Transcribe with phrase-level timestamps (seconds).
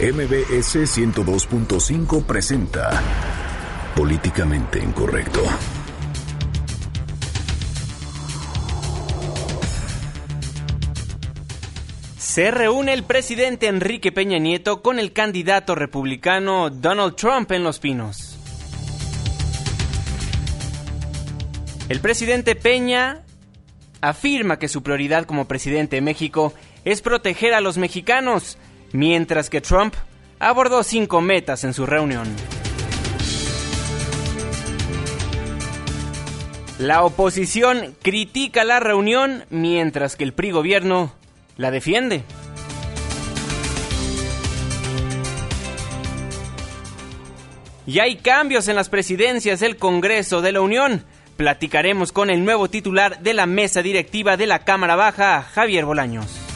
[0.00, 3.02] MBS 102.5 presenta
[3.96, 5.42] Políticamente Incorrecto.
[12.16, 17.80] Se reúne el presidente Enrique Peña Nieto con el candidato republicano Donald Trump en Los
[17.80, 18.38] Pinos.
[21.88, 23.24] El presidente Peña
[24.00, 26.54] afirma que su prioridad como presidente de México
[26.84, 28.58] es proteger a los mexicanos,
[28.92, 29.94] mientras que Trump
[30.38, 32.28] abordó cinco metas en su reunión.
[36.78, 41.12] La oposición critica la reunión mientras que el PRI gobierno
[41.56, 42.22] la defiende.
[47.84, 51.04] Y hay cambios en las presidencias del Congreso de la Unión.
[51.36, 56.47] Platicaremos con el nuevo titular de la mesa directiva de la Cámara Baja, Javier Bolaños.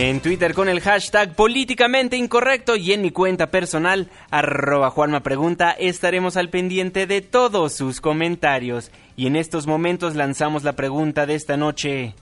[0.00, 5.72] En Twitter con el hashtag políticamente incorrecto y en mi cuenta personal, arroba Juanma Pregunta,
[5.72, 8.92] estaremos al pendiente de todos sus comentarios.
[9.16, 12.14] Y en estos momentos lanzamos la pregunta de esta noche.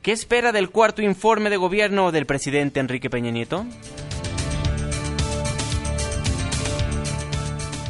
[0.00, 3.66] ¿Qué espera del cuarto informe de gobierno del presidente Enrique Peña Nieto?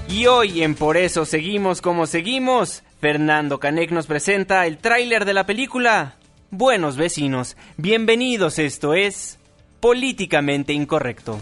[0.09, 5.35] Y hoy en Por eso seguimos como seguimos, Fernando Canek nos presenta el tráiler de
[5.35, 6.16] la película
[6.52, 9.36] Buenos vecinos, bienvenidos, esto es
[9.80, 11.41] Políticamente Incorrecto.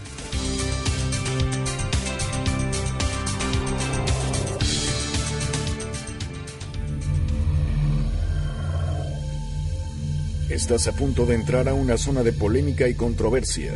[10.49, 13.73] Estás a punto de entrar a una zona de polémica y controversia.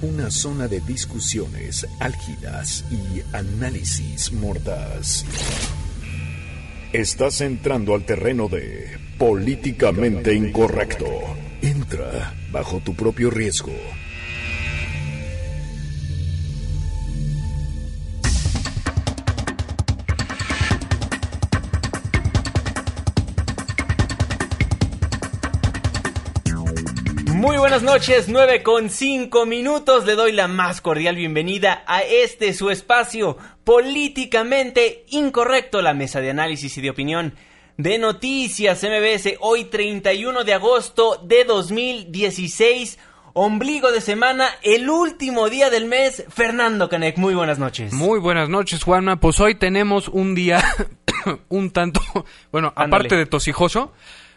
[0.00, 5.24] Una zona de discusiones álgidas y análisis mordaz.
[6.94, 8.86] Estás entrando al terreno de
[9.18, 11.06] políticamente incorrecto.
[11.60, 13.72] Entra bajo tu propio riesgo.
[27.94, 30.04] Noches, 9 con 5 minutos.
[30.04, 36.28] Le doy la más cordial bienvenida a este su espacio políticamente incorrecto, la mesa de
[36.28, 37.34] análisis y de opinión
[37.76, 39.36] de noticias MBS.
[39.38, 42.98] Hoy 31 de agosto de 2016.
[43.32, 46.24] Ombligo de semana, el último día del mes.
[46.30, 47.92] Fernando Canek, muy buenas noches.
[47.92, 49.20] Muy buenas noches, Juanma.
[49.20, 50.64] Pues hoy tenemos un día
[51.48, 52.00] un tanto,
[52.50, 52.86] bueno, Ándale.
[52.88, 53.92] aparte de tosijoso,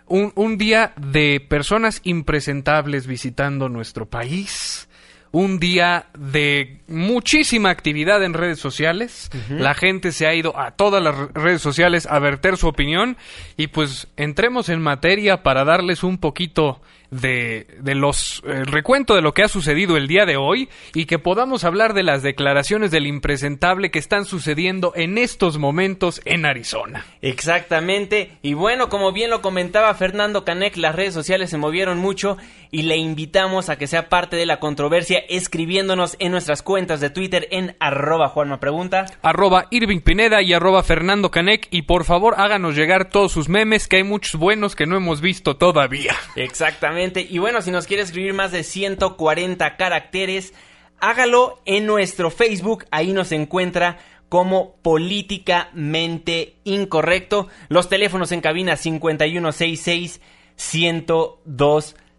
[0.07, 4.87] un, un día de personas impresentables visitando nuestro país.
[5.31, 9.29] Un día de muchísima actividad en redes sociales.
[9.49, 13.17] La gente se ha ido a todas las re- redes sociales a verter su opinión.
[13.57, 16.81] Y pues entremos en materia para darles un poquito
[17.11, 21.05] de, de los el recuento de lo que ha sucedido el día de hoy y
[21.05, 26.45] que podamos hablar de las declaraciones del impresentable que están sucediendo en estos momentos en
[26.45, 27.05] Arizona.
[27.21, 28.37] Exactamente.
[28.41, 32.37] Y bueno, como bien lo comentaba Fernando Canek, las redes sociales se movieron mucho
[32.71, 37.09] y le invitamos a que sea parte de la controversia escribiéndonos en nuestras cuentas de
[37.09, 39.05] Twitter en arroba Juanma Pregunta.
[39.21, 43.87] arroba Irving Pineda y arroba Fernando Canec y por favor háganos llegar todos sus memes
[43.87, 46.15] que hay muchos buenos que no hemos visto todavía.
[46.35, 46.96] Exactamente.
[47.29, 50.53] Y bueno, si nos quiere escribir más de 140 caracteres,
[50.99, 52.85] hágalo en nuestro Facebook.
[52.91, 53.99] Ahí nos encuentra
[54.29, 57.47] como políticamente incorrecto.
[57.69, 60.21] Los teléfonos en cabina 5166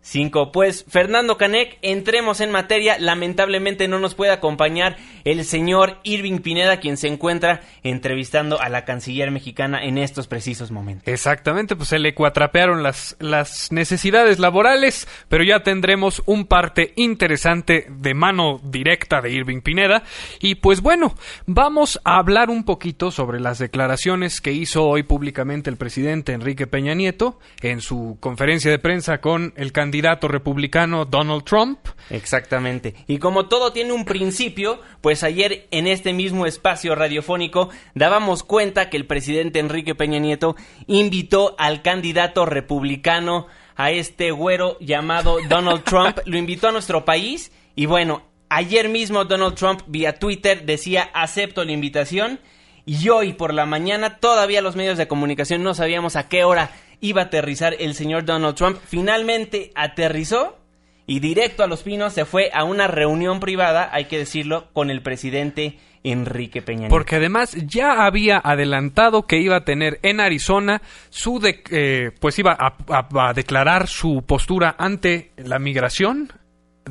[0.08, 0.52] 1025.
[0.52, 2.98] Pues Fernando Canek, entremos en materia.
[2.98, 8.84] Lamentablemente no nos puede acompañar el señor Irving Pineda, quien se encuentra entrevistando a la
[8.84, 11.06] canciller mexicana en estos precisos momentos.
[11.06, 17.86] Exactamente, pues se le cuatrapearon las, las necesidades laborales, pero ya tendremos un parte interesante
[17.90, 20.04] de mano directa de Irving Pineda.
[20.40, 21.14] Y pues bueno,
[21.46, 26.66] vamos a hablar un poquito sobre las declaraciones que hizo hoy públicamente el presidente Enrique
[26.66, 31.78] Peña Nieto en su conferencia de prensa con el candidato republicano Donald Trump.
[32.10, 32.94] Exactamente.
[33.06, 38.90] Y como todo tiene un principio, pues ayer en este mismo espacio radiofónico dábamos cuenta
[38.90, 40.56] que el presidente Enrique Peña Nieto
[40.86, 43.46] invitó al candidato republicano
[43.76, 49.24] a este güero llamado Donald Trump, lo invitó a nuestro país y bueno, ayer mismo
[49.24, 52.40] Donald Trump vía Twitter decía acepto la invitación
[52.84, 56.70] y hoy por la mañana todavía los medios de comunicación no sabíamos a qué hora
[57.00, 58.78] iba a aterrizar el señor Donald Trump.
[58.86, 60.58] Finalmente aterrizó
[61.06, 64.90] y directo a Los Pinos se fue a una reunión privada, hay que decirlo, con
[64.90, 66.94] el presidente Enrique Peña Nieto.
[66.94, 71.40] Porque además ya había adelantado que iba a tener en Arizona su
[71.70, 76.32] eh, pues iba a declarar su postura ante la migración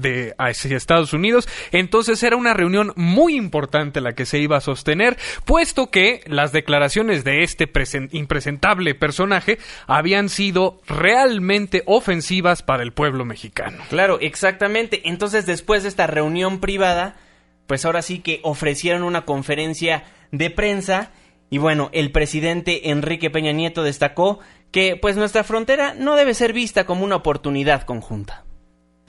[0.02, 0.34] de
[0.76, 1.48] Estados Unidos.
[1.72, 6.52] Entonces era una reunión muy importante la que se iba a sostener, puesto que las
[6.52, 9.58] declaraciones de este presen- impresentable personaje
[9.88, 13.84] habían sido realmente ofensivas para el pueblo mexicano.
[13.90, 15.02] Claro, exactamente.
[15.06, 17.16] Entonces, después de esta reunión privada,
[17.68, 21.12] pues ahora sí que ofrecieron una conferencia de prensa
[21.50, 24.40] y bueno, el presidente Enrique Peña Nieto destacó
[24.72, 28.44] que pues nuestra frontera no debe ser vista como una oportunidad conjunta.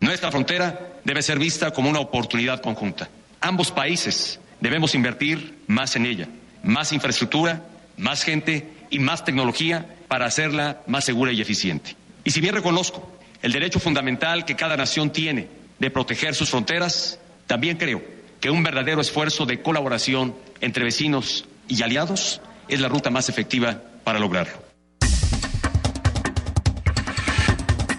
[0.01, 3.09] Nuestra frontera debe ser vista como una oportunidad conjunta.
[3.41, 6.29] Ambos países debemos invertir más en ella,
[6.63, 7.63] más infraestructura,
[7.97, 11.97] más gente y más tecnología para hacerla más segura y eficiente.
[12.25, 13.11] Y si bien reconozco
[13.43, 15.49] el derecho fundamental que cada nación tiene
[15.79, 18.03] de proteger sus fronteras, también creo
[18.41, 23.83] que un verdadero esfuerzo de colaboración entre vecinos y aliados es la ruta más efectiva
[24.05, 24.68] para lograrlo.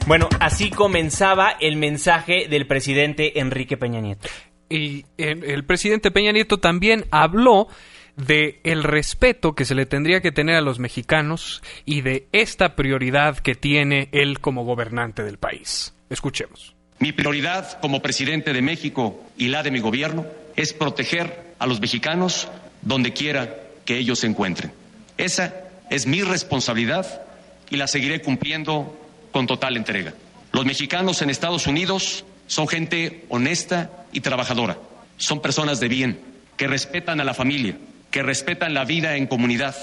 [0.10, 4.28] Bueno, así comenzaba el mensaje del presidente Enrique Peña Nieto.
[4.68, 7.68] Y el, el presidente Peña Nieto también habló
[8.16, 12.76] de el respeto que se le tendría que tener a los mexicanos y de esta
[12.76, 15.94] prioridad que tiene él como gobernante del país.
[16.10, 16.74] Escuchemos.
[16.98, 20.26] Mi prioridad como presidente de México y la de mi gobierno
[20.56, 22.48] es proteger a los mexicanos
[22.82, 24.72] donde quiera que ellos se encuentren.
[25.20, 25.54] Esa
[25.92, 27.22] es mi responsabilidad
[27.70, 28.96] y la seguiré cumpliendo
[29.32, 30.14] con total entrega.
[30.52, 34.78] Los mexicanos en Estados Unidos son gente honesta y trabajadora.
[35.18, 36.20] Son personas de bien,
[36.58, 37.78] que respetan a la familia,
[38.12, 39.76] que respetan la vida en comunidad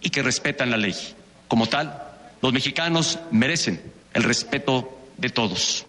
[0.00, 0.94] y que respetan la ley.
[1.48, 2.02] Como tal,
[2.40, 3.82] los mexicanos merecen
[4.12, 5.86] el respeto de todos.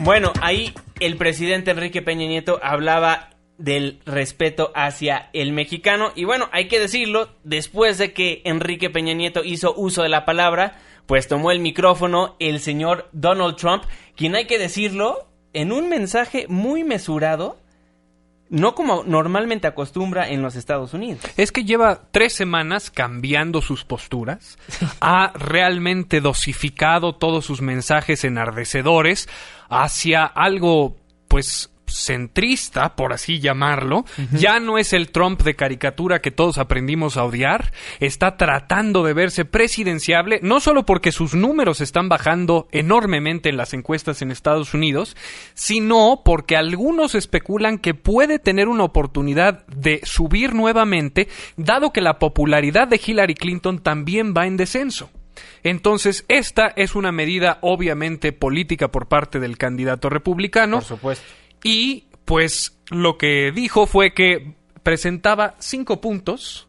[0.00, 3.30] Bueno, ahí el presidente Enrique Peña Nieto hablaba
[3.62, 9.14] del respeto hacia el mexicano y bueno, hay que decirlo, después de que Enrique Peña
[9.14, 13.84] Nieto hizo uso de la palabra, pues tomó el micrófono el señor Donald Trump,
[14.16, 17.58] quien hay que decirlo, en un mensaje muy mesurado,
[18.48, 21.22] no como normalmente acostumbra en los Estados Unidos.
[21.36, 24.58] Es que lleva tres semanas cambiando sus posturas,
[25.00, 29.28] ha realmente dosificado todos sus mensajes enardecedores
[29.68, 30.96] hacia algo,
[31.28, 37.16] pues, centrista, por así llamarlo, ya no es el Trump de caricatura que todos aprendimos
[37.16, 43.48] a odiar, está tratando de verse presidenciable, no solo porque sus números están bajando enormemente
[43.48, 45.16] en las encuestas en Estados Unidos,
[45.54, 52.18] sino porque algunos especulan que puede tener una oportunidad de subir nuevamente, dado que la
[52.18, 55.10] popularidad de Hillary Clinton también va en descenso.
[55.62, 60.78] Entonces, esta es una medida obviamente política por parte del candidato republicano.
[60.78, 61.24] Por supuesto.
[61.62, 66.68] Y pues lo que dijo fue que presentaba cinco puntos,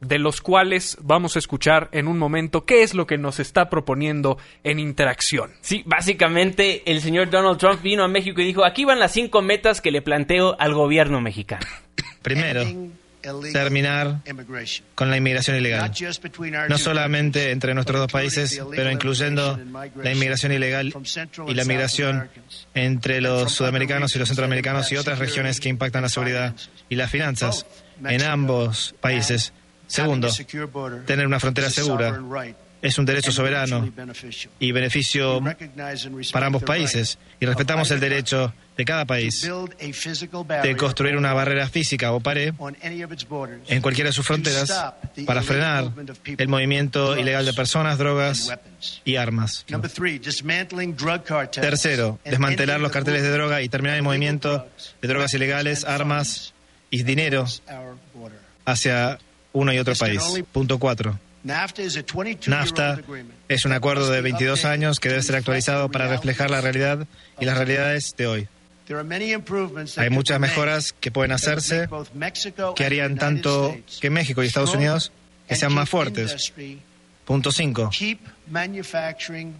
[0.00, 3.68] de los cuales vamos a escuchar en un momento qué es lo que nos está
[3.68, 5.52] proponiendo en interacción.
[5.60, 9.42] Sí, básicamente el señor Donald Trump vino a México y dijo, aquí van las cinco
[9.42, 11.66] metas que le planteo al gobierno mexicano.
[12.22, 12.62] Primero,
[13.52, 14.20] terminar
[14.94, 15.92] con la inmigración ilegal.
[16.68, 19.58] No solamente entre nuestros dos países, pero incluyendo
[19.96, 20.94] la inmigración ilegal
[21.46, 22.30] y la migración
[22.74, 26.54] entre los sudamericanos y los centroamericanos y otras regiones que impactan la seguridad
[26.88, 27.66] y las finanzas
[28.04, 29.52] en ambos países.
[29.86, 30.28] Segundo,
[31.06, 32.20] tener una frontera segura
[32.82, 33.92] es un derecho soberano
[34.58, 35.42] y beneficio
[36.32, 39.46] para ambos países y respetamos el derecho de cada país
[40.62, 42.54] de construir una barrera física o pared
[43.68, 44.72] en cualquiera de sus fronteras
[45.26, 45.92] para frenar
[46.24, 48.50] el movimiento ilegal de personas, drogas
[49.04, 49.66] y armas.
[51.60, 54.66] Tercero, desmantelar los carteles de droga y terminar el movimiento
[55.02, 56.54] de drogas ilegales, armas
[56.90, 57.44] y dinero
[58.64, 59.18] hacia
[59.52, 60.22] uno y otro país.
[60.52, 61.18] Punto cuatro.
[61.42, 63.00] NAFTA
[63.48, 67.06] es un acuerdo de 22 años que debe ser actualizado para reflejar la realidad
[67.38, 68.48] y las realidades de hoy.
[69.96, 71.88] Hay muchas mejoras que pueden hacerse
[72.74, 75.12] que harían tanto que México y Estados Unidos
[75.48, 76.52] que sean más fuertes.
[77.24, 77.90] Punto 5.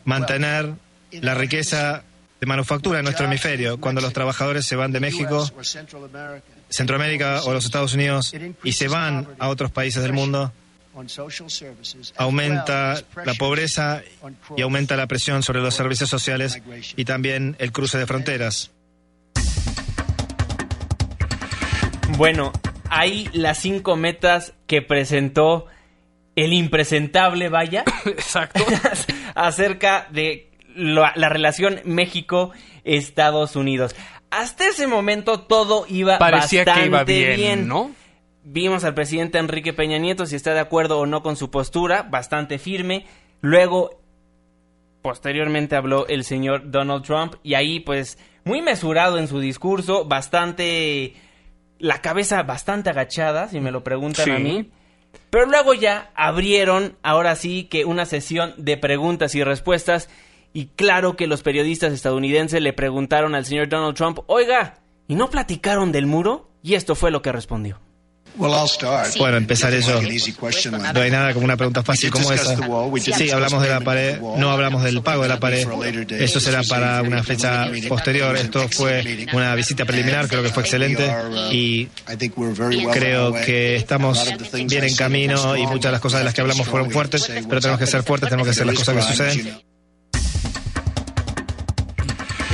[0.05, 0.73] Mantener
[1.13, 2.03] la riqueza
[2.41, 3.79] de manufactura en nuestro hemisferio.
[3.79, 5.49] Cuando los trabajadores se van de México,
[6.69, 8.35] Centroamérica o los Estados Unidos
[8.65, 10.53] y se van a otros países del mundo,
[12.17, 14.03] aumenta la pobreza
[14.57, 16.61] y aumenta la presión sobre los servicios sociales
[16.97, 18.71] y también el cruce de fronteras.
[22.17, 22.53] Bueno,
[22.91, 25.67] hay las cinco metas que presentó
[26.37, 28.65] el impresentable, vaya, Exacto.
[29.35, 33.95] acerca de la, relación México-Estados Unidos.
[34.31, 37.91] Hasta ese momento todo iba bastante bien, ¿no?
[38.43, 42.03] Vimos al presidente Enrique Peña Nieto si está de acuerdo o no con su postura,
[42.03, 43.07] bastante firme.
[43.41, 44.01] Luego,
[45.03, 51.15] posteriormente habló el señor Donald Trump y ahí pues muy mesurado en su discurso, bastante
[51.79, 54.71] la cabeza bastante agachada, si me lo preguntan a mí.
[55.31, 60.09] Pero luego ya abrieron, ahora sí, que una sesión de preguntas y respuestas.
[60.53, 64.79] Y claro que los periodistas estadounidenses le preguntaron al señor Donald Trump, oiga,
[65.09, 66.51] ¿y no platicaron del muro?
[66.63, 67.81] Y esto fue lo que respondió.
[68.37, 70.01] Bueno, empezar eso.
[70.01, 72.57] No hay nada como una pregunta fácil como esa.
[73.17, 75.67] Sí, hablamos de la pared, no hablamos del pago de la pared.
[76.13, 78.37] Eso será para una fecha posterior.
[78.37, 81.13] Esto fue una visita preliminar, creo que fue excelente
[81.51, 81.89] y
[82.93, 86.67] creo que estamos bien en camino y muchas de las cosas de las que hablamos
[86.67, 89.61] fueron fuertes, pero tenemos que ser fuertes, tenemos que hacer las cosas que suceden.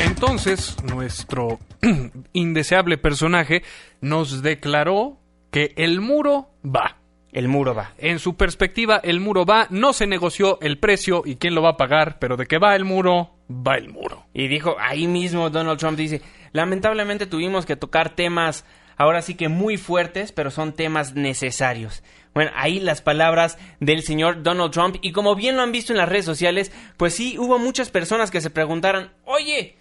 [0.05, 1.59] Entonces, nuestro
[2.33, 3.63] indeseable personaje
[4.01, 5.21] nos declaró
[5.57, 6.99] que el muro va.
[7.33, 7.95] El muro va.
[7.97, 9.69] En su perspectiva, el muro va.
[9.71, 12.77] No se negoció el precio y quién lo va a pagar, pero de que va
[12.77, 14.27] el muro, va el muro.
[14.35, 16.21] Y dijo, ahí mismo Donald Trump dice,
[16.53, 18.67] lamentablemente tuvimos que tocar temas
[18.99, 22.03] ahora sí que muy fuertes, pero son temas necesarios.
[22.35, 25.97] Bueno, ahí las palabras del señor Donald Trump y como bien lo han visto en
[25.97, 29.79] las redes sociales, pues sí, hubo muchas personas que se preguntaron, oye,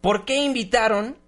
[0.00, 1.18] ¿por qué invitaron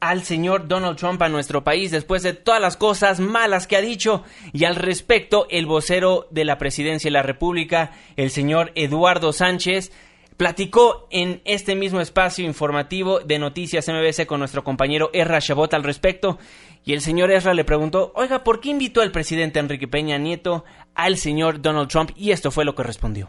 [0.00, 3.80] al señor Donald Trump a nuestro país después de todas las cosas malas que ha
[3.80, 4.24] dicho.
[4.52, 9.92] Y al respecto, el vocero de la presidencia de la República, el señor Eduardo Sánchez,
[10.36, 15.84] platicó en este mismo espacio informativo de Noticias MBC con nuestro compañero Erra Chabot al
[15.84, 16.38] respecto.
[16.82, 20.64] Y el señor Ezra le preguntó, oiga, ¿por qué invitó al presidente Enrique Peña Nieto
[20.94, 22.12] al señor Donald Trump?
[22.16, 23.28] Y esto fue lo que respondió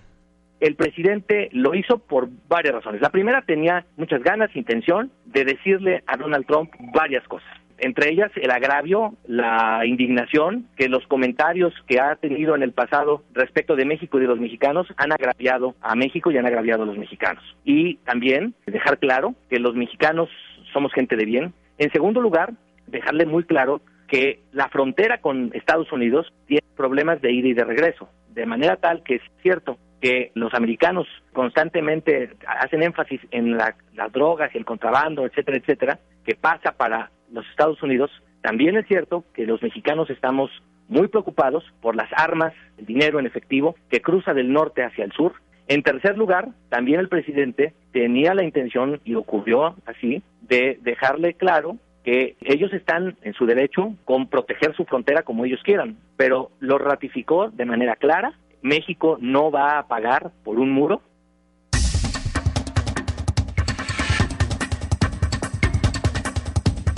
[0.62, 3.02] el presidente lo hizo por varias razones.
[3.02, 7.50] La primera tenía muchas ganas, intención de decirle a Donald Trump varias cosas.
[7.80, 13.24] Entre ellas el agravio, la indignación, que los comentarios que ha tenido en el pasado
[13.34, 16.86] respecto de México y de los mexicanos han agraviado a México y han agraviado a
[16.86, 17.44] los mexicanos.
[17.66, 20.30] Y también dejar claro que los mexicanos
[20.72, 21.54] somos gente de bien.
[21.80, 22.54] En segundo lugar,
[22.86, 27.64] dejarle muy claro que la frontera con Estados Unidos tiene problemas de ida y de
[27.64, 33.76] regreso, de manera tal que es cierto que los americanos constantemente hacen énfasis en las
[34.12, 39.46] drogas el contrabando, etcétera, etcétera, que pasa para los Estados Unidos, también es cierto que
[39.46, 40.50] los mexicanos estamos
[40.88, 45.12] muy preocupados por las armas, el dinero en efectivo que cruza del norte hacia el
[45.14, 45.34] sur.
[45.68, 51.78] En tercer lugar, también el presidente tenía la intención, y ocurrió así, de dejarle claro
[52.04, 56.78] que ellos están en su derecho con proteger su frontera como ellos quieran, pero lo
[56.80, 61.02] ratificó de manera clara México no va a pagar por un muro?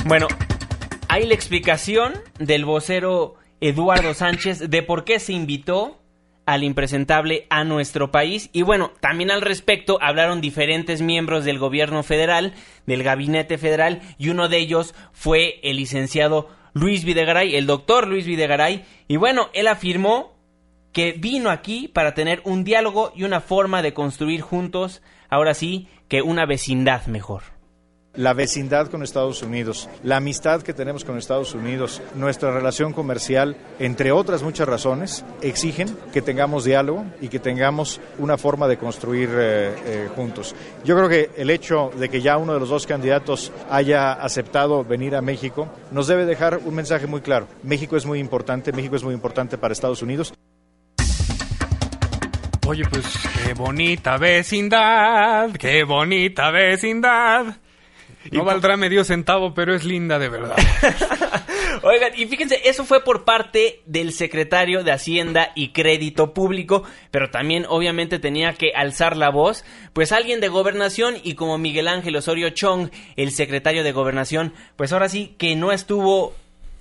[0.05, 0.27] Bueno,
[1.07, 5.99] hay la explicación del vocero Eduardo Sánchez de por qué se invitó
[6.45, 8.49] al impresentable a nuestro país.
[8.51, 12.53] Y bueno, también al respecto hablaron diferentes miembros del gobierno federal,
[12.85, 18.25] del gabinete federal, y uno de ellos fue el licenciado Luis Videgaray, el doctor Luis
[18.25, 18.83] Videgaray.
[19.07, 20.32] Y bueno, él afirmó
[20.93, 25.89] que vino aquí para tener un diálogo y una forma de construir juntos, ahora sí,
[26.07, 27.43] que una vecindad mejor.
[28.15, 33.57] La vecindad con Estados Unidos, la amistad que tenemos con Estados Unidos, nuestra relación comercial,
[33.79, 39.29] entre otras muchas razones, exigen que tengamos diálogo y que tengamos una forma de construir
[39.33, 40.53] eh, eh, juntos.
[40.85, 44.83] Yo creo que el hecho de que ya uno de los dos candidatos haya aceptado
[44.83, 47.47] venir a México nos debe dejar un mensaje muy claro.
[47.63, 50.35] México es muy importante, México es muy importante para Estados Unidos.
[52.65, 53.05] Oye, pues
[53.45, 57.57] qué bonita vecindad, qué bonita vecindad.
[58.31, 60.55] No valdrá medio centavo, pero es linda de verdad.
[61.83, 67.29] Oigan, y fíjense, eso fue por parte del secretario de Hacienda y Crédito Público, pero
[67.29, 72.15] también obviamente tenía que alzar la voz, pues alguien de gobernación y como Miguel Ángel
[72.15, 76.33] Osorio Chong, el secretario de gobernación, pues ahora sí que no estuvo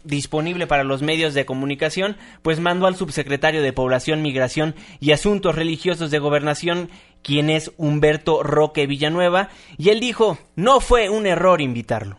[0.04, 5.54] disponible para los medios de comunicación, pues mandó al subsecretario de Población, Migración y Asuntos
[5.54, 6.90] Religiosos de Gobernación,
[7.22, 12.18] quien es Humberto Roque Villanueva, y él dijo, no fue un error invitarlo.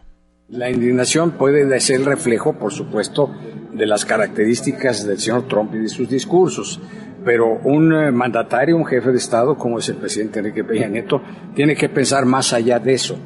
[0.49, 3.33] La indignación puede ser reflejo, por supuesto,
[3.73, 6.79] de las características del señor Trump y de sus discursos,
[7.25, 11.21] pero un eh, mandatario, un jefe de Estado como es el presidente Enrique Peña Nieto,
[11.55, 13.17] tiene que pensar más allá de eso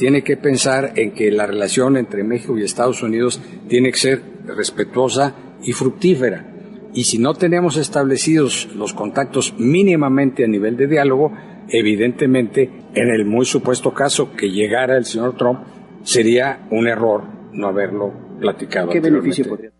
[0.00, 3.38] tiene que pensar en que la relación entre México y Estados Unidos
[3.68, 6.46] tiene que ser respetuosa y fructífera.
[6.94, 11.32] Y si no tenemos establecidos los contactos mínimamente a nivel de diálogo,
[11.68, 15.60] evidentemente, en el muy supuesto caso que llegara el señor Trump,
[16.02, 18.88] sería un error no haberlo platicado.
[18.88, 19.70] ¿Qué beneficio podría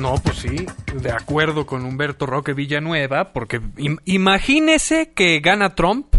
[0.00, 0.64] No, pues sí,
[1.02, 3.60] de acuerdo con Humberto Roque Villanueva, porque
[4.06, 6.09] imagínese que gana Trump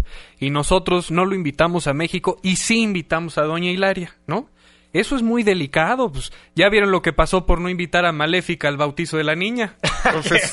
[0.42, 4.50] y nosotros no lo invitamos a México y sí invitamos a Doña Hilaria, ¿no?
[4.92, 8.68] Eso es muy delicado, pues ya vieron lo que pasó por no invitar a Maléfica
[8.68, 9.78] al bautizo de la niña.
[10.04, 10.52] Entonces,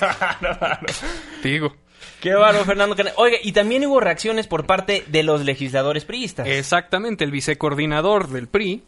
[1.42, 1.74] digo.
[2.20, 2.96] Qué bárbaro, Fernando.
[3.16, 6.46] Oiga, y también hubo reacciones por parte de los legisladores priistas.
[6.46, 8.84] Exactamente, el vicecoordinador del PRI,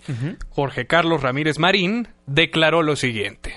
[0.50, 3.54] Jorge Carlos Ramírez Marín, declaró lo siguiente.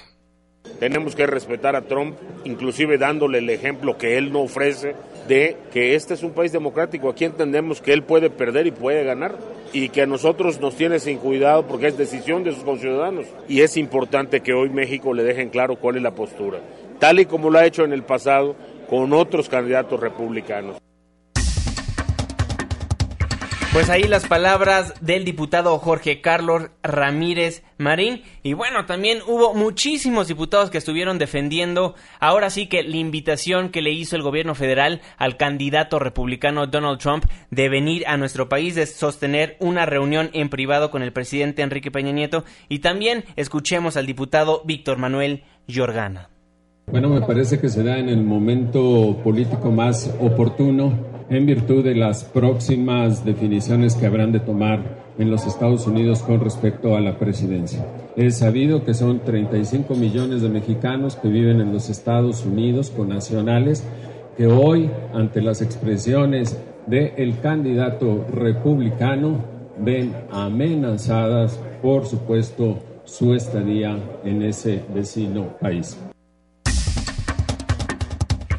[0.83, 4.95] Tenemos que respetar a Trump, inclusive dándole el ejemplo que él no ofrece
[5.29, 7.07] de que este es un país democrático.
[7.07, 9.37] Aquí entendemos que él puede perder y puede ganar
[9.71, 13.27] y que a nosotros nos tiene sin cuidado porque es decisión de sus conciudadanos.
[13.47, 16.59] Y es importante que hoy México le dejen claro cuál es la postura,
[16.99, 18.57] tal y como lo ha hecho en el pasado
[18.89, 20.81] con otros candidatos republicanos.
[23.73, 28.21] Pues ahí las palabras del diputado Jorge Carlos Ramírez Marín.
[28.43, 33.81] Y bueno, también hubo muchísimos diputados que estuvieron defendiendo ahora sí que la invitación que
[33.81, 38.75] le hizo el gobierno federal al candidato republicano Donald Trump de venir a nuestro país,
[38.75, 42.43] de sostener una reunión en privado con el presidente Enrique Peña Nieto.
[42.69, 46.29] Y también escuchemos al diputado Víctor Manuel Yorgana.
[46.85, 51.95] Bueno, me parece que se da en el momento político más oportuno en virtud de
[51.95, 57.17] las próximas definiciones que habrán de tomar en los Estados Unidos con respecto a la
[57.17, 57.85] presidencia.
[58.15, 63.09] Es sabido que son 35 millones de mexicanos que viven en los Estados Unidos con
[63.09, 63.83] nacionales
[64.37, 69.37] que hoy, ante las expresiones del candidato republicano,
[69.79, 75.97] ven amenazadas, por supuesto, su estadía en ese vecino país.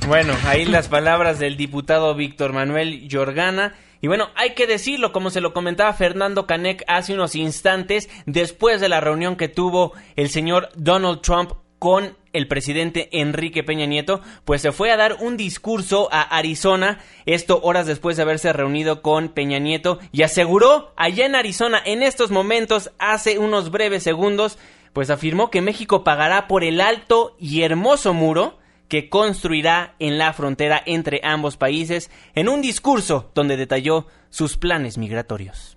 [0.06, 3.74] Bueno, ahí las palabras del diputado Víctor Manuel Yorgana.
[4.02, 8.82] Y bueno, hay que decirlo, como se lo comentaba Fernando Canek hace unos instantes, después
[8.82, 14.20] de la reunión que tuvo el señor Donald Trump con el presidente Enrique Peña Nieto,
[14.44, 19.00] pues se fue a dar un discurso a Arizona, esto horas después de haberse reunido
[19.00, 24.58] con Peña Nieto, y aseguró allá en Arizona, en estos momentos, hace unos breves segundos,
[24.92, 28.58] pues afirmó que México pagará por el alto y hermoso muro
[28.94, 34.98] que construirá en la frontera entre ambos países en un discurso donde detalló sus planes
[34.98, 35.76] migratorios.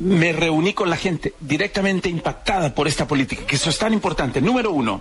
[0.00, 4.40] Me reuní con la gente directamente impactada por esta política, que eso es tan importante.
[4.40, 5.00] Número uno,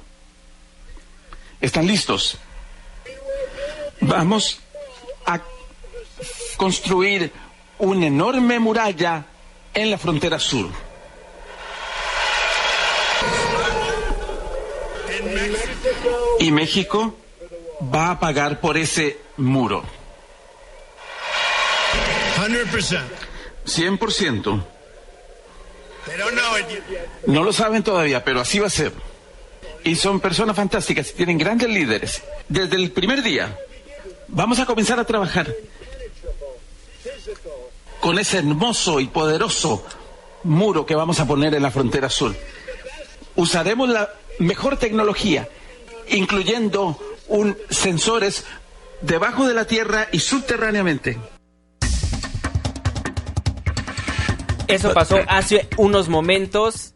[1.59, 2.37] ¿están listos?
[4.01, 4.59] Vamos
[5.25, 5.41] a
[6.55, 7.31] construir
[7.79, 9.25] una enorme muralla
[9.73, 10.69] en la frontera sur.
[16.39, 17.15] Y México
[17.81, 19.83] va a pagar por ese muro?
[23.65, 24.63] 100%.
[27.27, 28.93] No lo saben todavía, pero así va a ser.
[29.83, 32.23] Y son personas fantásticas tienen grandes líderes.
[32.47, 33.57] Desde el primer día
[34.27, 35.53] vamos a comenzar a trabajar
[37.99, 39.85] con ese hermoso y poderoso
[40.43, 42.35] muro que vamos a poner en la frontera sur.
[43.35, 45.47] Usaremos la mejor tecnología,
[46.09, 48.45] incluyendo un sensores
[49.01, 51.17] debajo de la tierra y subterráneamente.
[54.67, 56.93] Eso pasó hace unos momentos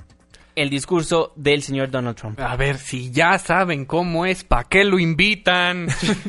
[0.56, 2.40] el discurso del señor Donald Trump.
[2.40, 5.88] A ver, si ya saben cómo es, ¿para qué lo invitan?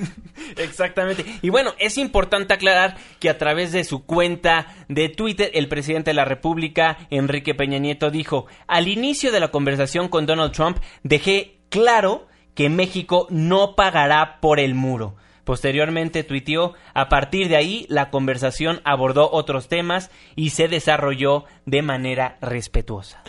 [0.57, 1.25] Exactamente.
[1.43, 6.11] Y bueno, es importante aclarar que a través de su cuenta de Twitter, el presidente
[6.11, 10.79] de la República, Enrique Peña Nieto, dijo, al inicio de la conversación con Donald Trump,
[11.03, 15.17] dejé claro que México no pagará por el muro.
[15.45, 21.83] Posteriormente tuiteó, a partir de ahí la conversación abordó otros temas y se desarrolló de
[21.83, 23.23] manera respetuosa.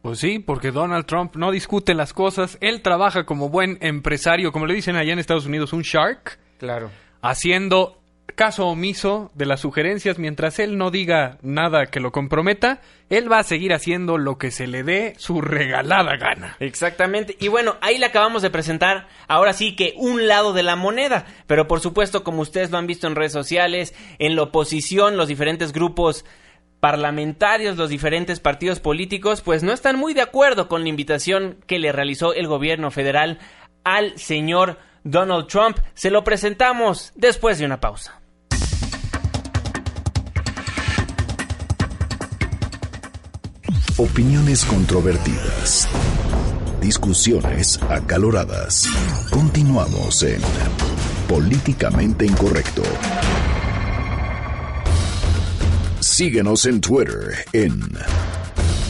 [0.00, 4.66] Pues sí, porque Donald Trump no discute las cosas, él trabaja como buen empresario, como
[4.66, 6.40] le dicen allá en Estados Unidos, un shark.
[6.58, 6.90] Claro.
[7.20, 8.01] Haciendo
[8.34, 12.80] caso omiso de las sugerencias, mientras él no diga nada que lo comprometa,
[13.10, 16.56] él va a seguir haciendo lo que se le dé su regalada gana.
[16.60, 17.36] Exactamente.
[17.40, 21.26] Y bueno, ahí le acabamos de presentar, ahora sí que un lado de la moneda,
[21.46, 25.28] pero por supuesto, como ustedes lo han visto en redes sociales, en la oposición, los
[25.28, 26.24] diferentes grupos
[26.80, 31.78] parlamentarios, los diferentes partidos políticos, pues no están muy de acuerdo con la invitación que
[31.78, 33.38] le realizó el gobierno federal
[33.84, 35.78] al señor Donald Trump.
[35.94, 38.20] Se lo presentamos después de una pausa.
[43.98, 45.88] Opiniones controvertidas.
[46.80, 48.88] Discusiones acaloradas.
[49.30, 50.40] Continuamos en
[51.28, 52.82] políticamente incorrecto.
[56.00, 57.80] Síguenos en Twitter en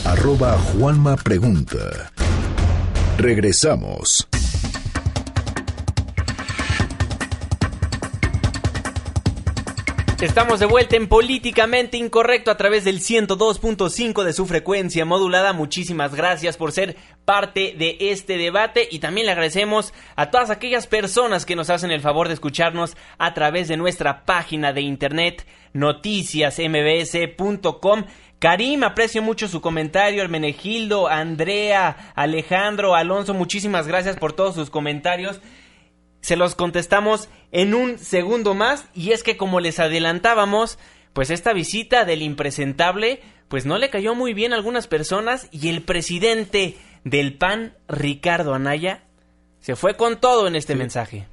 [0.05, 1.15] arroba Juanma.
[3.17, 4.27] Regresamos.
[10.23, 15.51] Estamos de vuelta en Políticamente Incorrecto a través del 102.5 de su frecuencia modulada.
[15.51, 20.87] Muchísimas gracias por ser parte de este debate y también le agradecemos a todas aquellas
[20.87, 25.45] personas que nos hacen el favor de escucharnos a través de nuestra página de internet
[25.73, 28.05] noticiasmbs.com.
[28.39, 35.41] Karim, aprecio mucho su comentario, Hermenegildo, Andrea, Alejandro, Alonso, muchísimas gracias por todos sus comentarios
[36.23, 38.85] se los contestamos en un segundo más.
[38.95, 40.79] Y es que como les adelantábamos,
[41.11, 45.49] pues esta visita del impresentable pues no le cayó muy bien a algunas personas.
[45.51, 49.03] Y el presidente del PAN, Ricardo Anaya,
[49.59, 51.27] se fue con todo en este mensaje.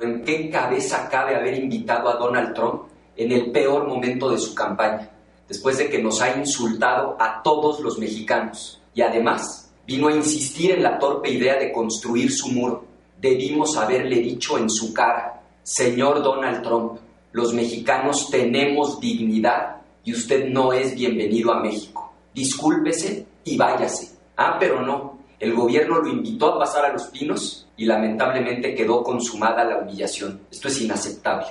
[0.00, 2.82] ¿En qué cabeza cabe haber invitado a Donald Trump
[3.16, 5.10] en el peor momento de su campaña,
[5.46, 8.82] después de que nos ha insultado a todos los mexicanos?
[8.94, 12.87] Y además vino a insistir en la torpe idea de construir su muro
[13.20, 16.98] debimos haberle dicho en su cara, señor Donald Trump,
[17.32, 22.12] los mexicanos tenemos dignidad y usted no es bienvenido a México.
[22.34, 24.16] Discúlpese y váyase.
[24.36, 25.18] Ah, pero no.
[25.38, 30.40] El gobierno lo invitó a pasar a los pinos y lamentablemente quedó consumada la humillación.
[30.50, 31.46] Esto es inaceptable.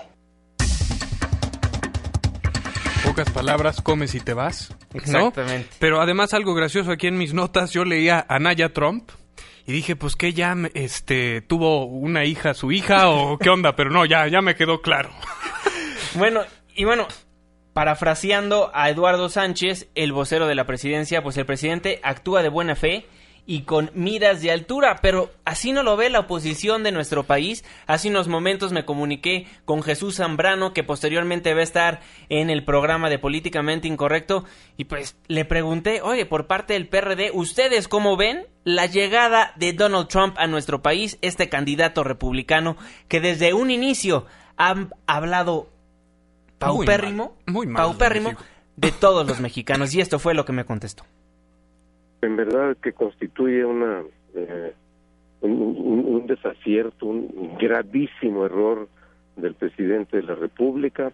[3.05, 4.73] Pocas palabras, comes y te vas.
[4.93, 5.69] Exactamente.
[5.79, 9.11] Pero además algo gracioso aquí en mis notas, yo leía a Naya Trump
[9.67, 13.89] y dije, pues que ya este tuvo una hija, su hija o qué onda, pero
[13.89, 15.09] no, ya ya me quedó claro.
[16.15, 16.41] bueno,
[16.73, 17.05] y bueno,
[17.73, 22.75] parafraseando a Eduardo Sánchez, el vocero de la presidencia, pues el presidente actúa de buena
[22.75, 23.05] fe
[23.49, 27.63] y con miras de altura, pero así no lo ve la oposición de nuestro país.
[27.87, 32.65] Hace unos momentos me comuniqué con Jesús Zambrano, que posteriormente va a estar en el
[32.65, 34.43] programa de Políticamente Incorrecto,
[34.75, 39.71] y pues le pregunté, oye, por parte del PRD, ¿ustedes cómo ven la llegada de
[39.71, 42.75] Donald Trump a nuestro país, este candidato republicano
[43.07, 44.25] que desde un inicio
[44.57, 44.75] ha
[45.07, 45.69] hablado
[46.59, 48.33] paupérrimo, muy paupérrimo
[48.75, 49.95] de todos los mexicanos?
[49.95, 51.05] Y esto fue lo que me contestó
[52.21, 54.03] en verdad que constituye una
[54.33, 54.73] eh,
[55.41, 58.87] un, desacierto, un gravísimo error
[59.35, 61.11] del presidente de la República.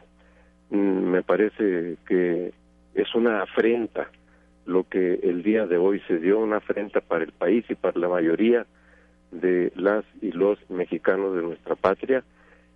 [0.70, 2.54] Mm, me parece que
[2.94, 4.10] es una afrenta
[4.66, 8.00] lo que el día de hoy se dio, una afrenta para el país y para
[8.00, 8.66] la mayoría
[9.32, 12.24] de las y los mexicanos de nuestra patria,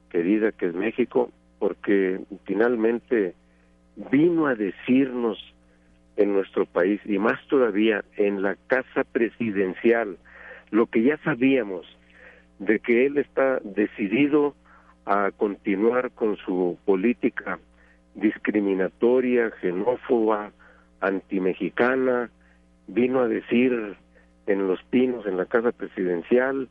[0.09, 3.35] querida que es México, porque finalmente
[4.11, 5.37] vino a decirnos
[6.17, 10.17] en nuestro país y más todavía en la casa presidencial,
[10.71, 11.86] lo que ya sabíamos
[12.60, 14.56] de que él está decidido
[15.06, 17.60] a continuar con su política
[18.15, 20.51] discriminatoria, xenófoba,
[20.99, 22.32] antimexicana,
[22.88, 23.95] vino a decir
[24.47, 26.67] en Los Pinos, en la casa presidencial,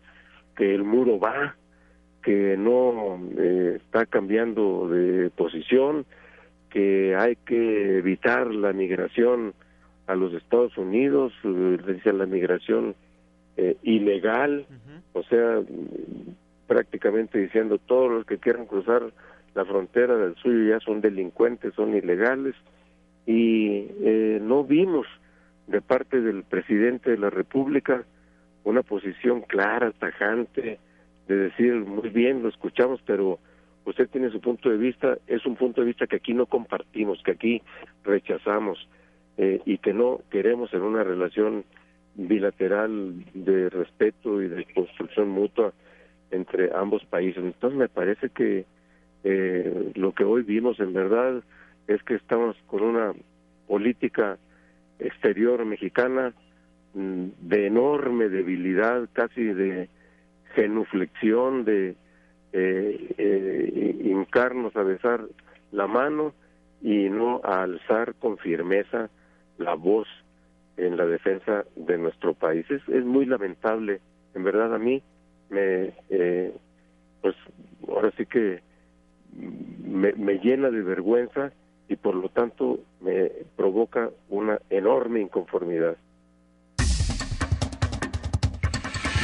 [0.56, 1.54] que el muro va,
[2.22, 6.04] que no eh, está cambiando de posición,
[6.70, 9.54] que hay que evitar la migración
[10.06, 12.94] a los Estados Unidos, eh, decía la migración
[13.56, 14.66] eh, ilegal,
[15.12, 15.60] o sea,
[16.66, 19.02] prácticamente diciendo todos los que quieran cruzar
[19.54, 22.54] la frontera del suyo ya son delincuentes, son ilegales,
[23.26, 25.06] y eh, no vimos
[25.66, 28.04] de parte del presidente de la República
[28.64, 30.78] una posición clara, tajante,
[31.28, 33.38] de decir, muy bien, lo escuchamos, pero
[33.86, 37.22] usted tiene su punto de vista, es un punto de vista que aquí no compartimos,
[37.22, 37.62] que aquí
[38.04, 38.86] rechazamos
[39.38, 41.64] eh, y que no queremos en una relación
[42.16, 45.72] bilateral de respeto y de construcción mutua
[46.30, 47.42] entre ambos países.
[47.42, 48.64] Entonces me parece que
[49.24, 51.42] eh, lo que hoy vimos en verdad
[51.86, 53.12] es que estamos con una
[53.68, 54.38] política
[54.98, 56.32] exterior mexicana
[56.94, 59.88] mm, de enorme debilidad, casi de
[60.54, 61.94] genuflexión, de
[62.58, 65.26] eh, eh, hincarnos a besar
[65.72, 66.32] la mano
[66.80, 69.10] y no a alzar con firmeza
[69.58, 70.08] la voz
[70.78, 72.64] en la defensa de nuestro país.
[72.70, 74.00] Es, es muy lamentable,
[74.34, 75.02] en verdad a mí
[75.50, 76.54] me, eh,
[77.20, 77.34] pues
[77.88, 78.62] ahora sí que
[79.84, 81.52] me, me llena de vergüenza
[81.88, 85.98] y por lo tanto me provoca una enorme inconformidad.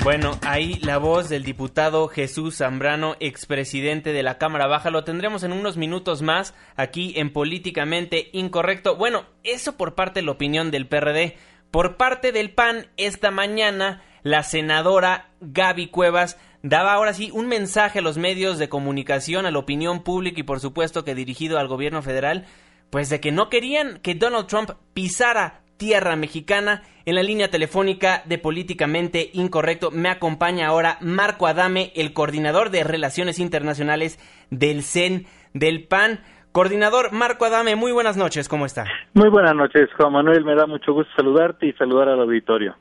[0.05, 5.45] Bueno, ahí la voz del diputado Jesús Zambrano, expresidente de la Cámara Baja, lo tendremos
[5.45, 8.97] en unos minutos más aquí en Políticamente Incorrecto.
[8.97, 11.37] Bueno, eso por parte de la opinión del PRD.
[11.71, 18.01] Por parte del PAN, esta mañana la senadora Gaby Cuevas daba ahora sí un mensaje
[18.01, 21.69] a los medios de comunicación, a la opinión pública y por supuesto que dirigido al
[21.69, 22.47] gobierno federal,
[22.91, 26.83] pues de que no querían que Donald Trump pisara tierra mexicana.
[27.07, 32.85] En la línea telefónica de Políticamente Incorrecto me acompaña ahora Marco Adame, el coordinador de
[32.85, 36.21] Relaciones Internacionales del CEN del PAN.
[36.53, 38.85] Coordinador Marco Adame, muy buenas noches, ¿cómo está?
[39.15, 42.77] Muy buenas noches, Juan Manuel, me da mucho gusto saludarte y saludar al auditorio.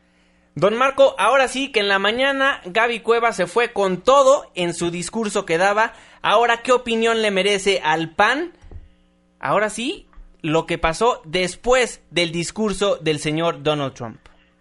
[0.53, 4.75] Don Marco, ahora sí que en la mañana Gaby Cueva se fue con todo en
[4.75, 5.93] su discurso que daba.
[6.21, 8.51] Ahora, ¿qué opinión le merece al PAN?
[9.39, 10.05] Ahora sí,
[10.41, 14.17] lo que pasó después del discurso del señor Donald Trump.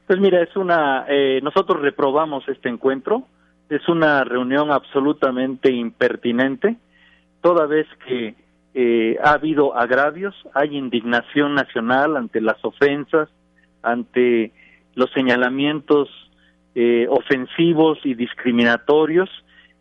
[0.06, 3.26] Pues mira, es una, eh, nosotros reprobamos este encuentro,
[3.68, 6.76] es una reunión absolutamente impertinente,
[7.40, 8.34] toda vez que
[8.74, 13.28] eh, ha habido agravios, hay indignación nacional ante las ofensas,
[13.82, 14.52] ante
[14.94, 16.08] los señalamientos
[16.74, 19.28] eh, ofensivos y discriminatorios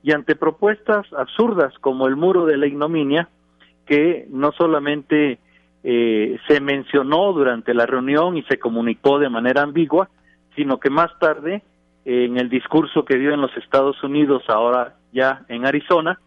[0.02, 3.30] y ante propuestas absurdas como el muro de la ignominia
[3.86, 5.40] que no solamente
[5.84, 10.10] eh, se mencionó durante la reunión y se comunicó de manera ambigua,
[10.56, 11.64] sino que más tarde
[12.06, 16.20] en el discurso que dio en los Estados Unidos, ahora ya en Arizona,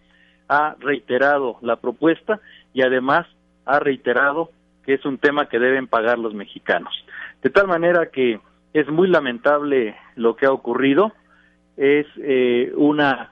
[0.48, 2.40] ha reiterado la propuesta
[2.72, 3.26] y además
[3.64, 4.50] ha reiterado
[4.84, 6.92] que es un tema que deben pagar los mexicanos.
[7.42, 8.40] De tal manera que
[8.72, 11.12] es muy lamentable lo que ha ocurrido,
[11.76, 13.30] es eh, una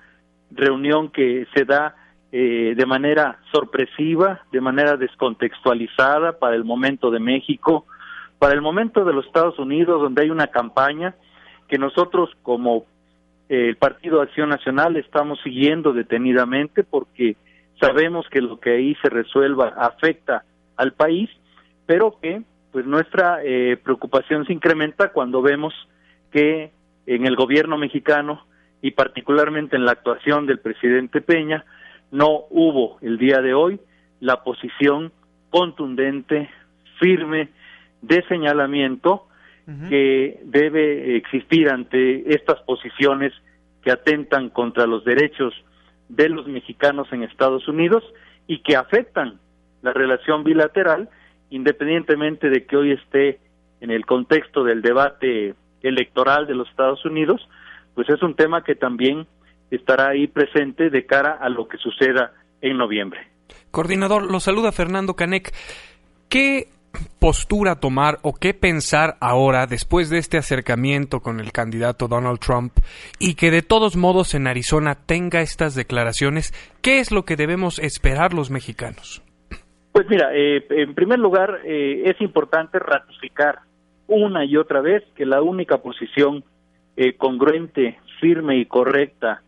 [0.51, 1.95] reunión que se da
[2.33, 7.87] eh, de manera sorpresiva, de manera descontextualizada para el momento de México,
[8.39, 11.15] para el momento de los Estados Unidos, donde hay una campaña
[11.69, 12.85] que nosotros como
[13.49, 17.37] eh, el Partido Acción Nacional estamos siguiendo detenidamente porque
[17.81, 20.45] sabemos que lo que ahí se resuelva afecta
[20.77, 21.29] al país,
[21.87, 25.75] pero que pues nuestra eh, preocupación se incrementa cuando vemos
[26.31, 26.71] que
[27.07, 28.47] en el gobierno mexicano
[28.83, 31.65] y particularmente en la actuación del presidente Peña
[32.11, 33.81] no hubo el día de hoy
[34.21, 35.13] la posición
[35.51, 36.49] contundente,
[36.99, 37.49] firme
[38.03, 39.27] de señalamiento
[39.89, 43.33] que debe existir ante estas posiciones
[43.83, 45.55] que atentan contra los derechos
[46.09, 48.03] de los mexicanos en Estados Unidos
[48.49, 49.39] y que afectan
[49.83, 51.09] la relación bilateral,
[51.51, 53.39] independientemente de que hoy esté
[53.81, 57.49] en el contexto del debate electoral de los Estados Unidos,
[57.95, 59.27] pues es un tema que también
[59.71, 63.21] estará ahí presente de cara a lo que suceda en noviembre.
[63.71, 65.53] Coordinador, lo saluda Fernando Canec.
[66.29, 66.69] ¿Qué
[67.19, 72.73] postura tomar o qué pensar ahora después de este acercamiento con el candidato Donald Trump
[73.19, 76.53] y que de todos modos en Arizona tenga estas declaraciones?
[76.83, 79.23] ¿Qué es lo que debemos esperar los mexicanos?
[79.93, 83.61] Pues mira, eh, en primer lugar eh, es importante ratificar
[84.07, 86.45] una y otra vez que la única posición
[86.97, 89.43] eh, congruente, firme y correcta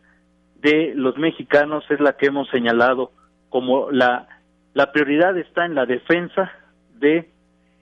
[0.63, 3.11] de los mexicanos es la que hemos señalado
[3.49, 4.27] como la,
[4.73, 6.51] la prioridad está en la defensa
[6.95, 7.29] de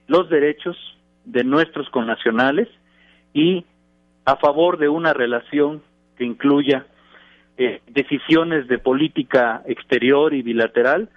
[0.08, 0.76] los derechos
[1.24, 2.68] de nuestros connacionales
[3.32, 3.64] y
[4.24, 5.80] a favor de una relación
[6.18, 6.86] que incluya
[7.56, 11.08] eh, decisiones de política exterior y bilateral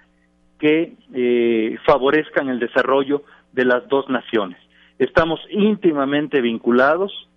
[0.60, 4.58] que eh, favorezcan el desarrollo de las dos naciones.
[5.00, 7.28] Estamos íntimamente vinculados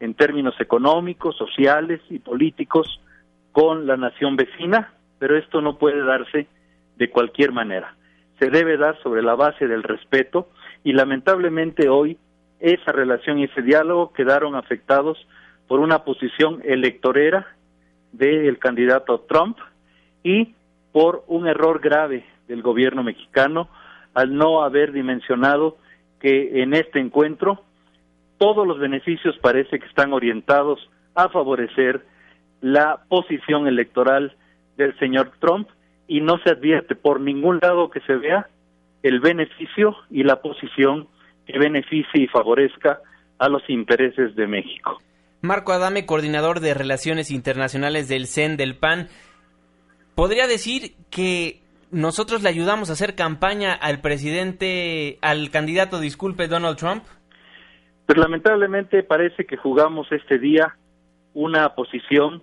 [0.00, 3.00] en términos económicos, sociales y políticos
[3.56, 6.46] con la nación vecina, pero esto no puede darse
[6.98, 7.96] de cualquier manera.
[8.38, 10.50] Se debe dar sobre la base del respeto
[10.84, 12.18] y lamentablemente hoy
[12.60, 15.16] esa relación y ese diálogo quedaron afectados
[15.68, 17.46] por una posición electorera
[18.12, 19.56] del candidato Trump
[20.22, 20.54] y
[20.92, 23.70] por un error grave del gobierno mexicano
[24.12, 25.78] al no haber dimensionado
[26.20, 27.62] que en este encuentro
[28.36, 32.04] todos los beneficios parece que están orientados a favorecer
[32.66, 34.34] la posición electoral
[34.76, 35.68] del señor Trump
[36.08, 38.48] y no se advierte por ningún lado que se vea
[39.04, 41.06] el beneficio y la posición
[41.46, 42.98] que beneficie y favorezca
[43.38, 44.98] a los intereses de México.
[45.42, 49.06] Marco Adame, coordinador de Relaciones Internacionales del CEN del PAN,
[50.16, 51.60] ¿podría decir que
[51.92, 57.04] nosotros le ayudamos a hacer campaña al presidente, al candidato, disculpe, Donald Trump?
[58.06, 60.76] Pues lamentablemente parece que jugamos este día
[61.32, 62.42] una posición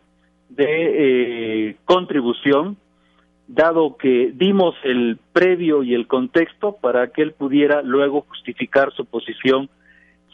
[0.56, 2.78] de eh, contribución,
[3.48, 9.06] dado que dimos el previo y el contexto para que él pudiera luego justificar su
[9.06, 9.70] posición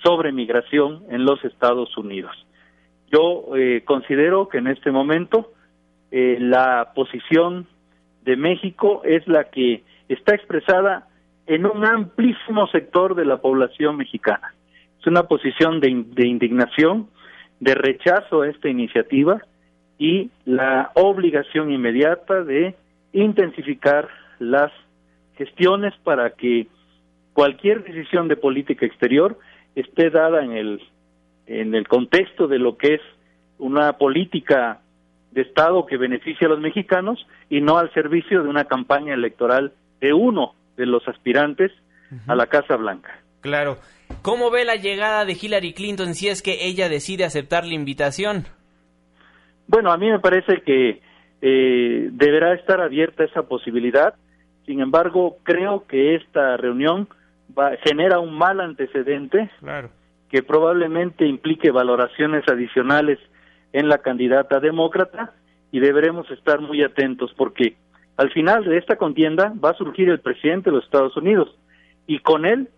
[0.04, 2.32] sobre migración en los Estados Unidos.
[3.12, 5.52] Yo eh, considero que en este momento
[6.12, 7.68] eh, la posición
[8.24, 11.08] de México es la que está expresada
[11.48, 14.54] en un amplísimo sector de la población mexicana.
[15.00, 17.08] Es una posición de indignación,
[17.60, 19.42] de rechazo a esta iniciativa
[20.00, 22.76] y la obligación inmediata de
[23.14, 24.08] intensificar
[24.40, 24.72] las
[25.38, 26.68] gestiones para que
[27.34, 29.38] cualquier decisión de política exterior
[29.76, 30.82] esté dada en el
[31.46, 33.02] en el contexto de lo que es
[33.58, 34.82] una política
[35.32, 39.74] de Estado que beneficia a los mexicanos y no al servicio de una campaña electoral
[40.00, 41.72] de uno de los aspirantes
[42.28, 43.20] a la Casa Blanca.
[43.42, 43.78] Claro.
[44.22, 48.46] ¿Cómo ve la llegada de Hillary Clinton si es que ella decide aceptar la invitación?
[49.70, 51.00] Bueno, a mí me parece que
[51.44, 54.16] eh, deberá estar abierta esa posibilidad.
[54.66, 57.08] Sin embargo, creo que esta reunión
[57.58, 59.92] va, genera un mal antecedente claro.
[60.32, 63.20] que probablemente implique valoraciones adicionales
[63.72, 65.34] en la candidata demócrata
[65.72, 67.76] y deberemos estar muy atentos porque
[68.18, 71.56] al final de esta contienda va a surgir el presidente de los Estados Unidos
[72.08, 72.70] y con él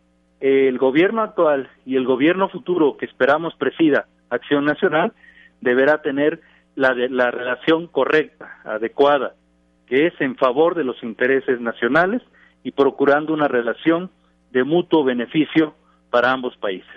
[0.41, 5.13] el gobierno actual y el gobierno futuro que esperamos presida Acción Nacional
[5.61, 6.41] deberá tener
[6.75, 9.35] la, la relación correcta, adecuada,
[9.87, 12.21] que es en favor de los intereses nacionales
[12.63, 14.11] y procurando una relación
[14.51, 15.75] de mutuo beneficio
[16.09, 16.89] para ambos países.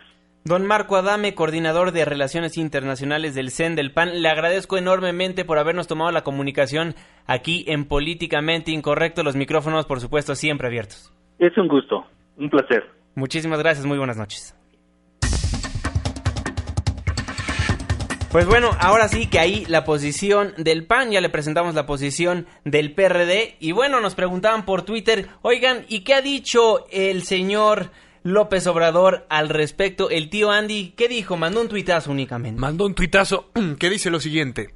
[0.47, 5.59] Don Marco Adame, coordinador de Relaciones Internacionales del CEN del PAN, le agradezco enormemente por
[5.59, 6.95] habernos tomado la comunicación
[7.27, 9.23] aquí en Políticamente Incorrecto.
[9.23, 11.11] Los micrófonos, por supuesto, siempre abiertos.
[11.39, 12.05] Es un gusto,
[12.37, 12.85] un placer.
[13.15, 14.55] Muchísimas gracias, muy buenas noches.
[18.35, 22.49] Pues bueno, ahora sí que ahí la posición del PAN, ya le presentamos la posición
[22.65, 27.93] del PRD y bueno, nos preguntaban por Twitter, oigan, ¿y qué ha dicho el señor
[28.25, 30.11] López Obrador al respecto?
[30.11, 31.37] El tío Andy, ¿qué dijo?
[31.37, 32.61] Mandó un tuitazo únicamente.
[32.61, 34.75] Mandó un tuitazo que dice lo siguiente.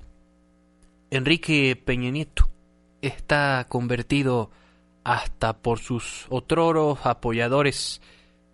[1.11, 2.49] Enrique Peña Nieto
[3.03, 4.53] está convertido
[5.03, 8.03] hasta por sus otroros apoyadores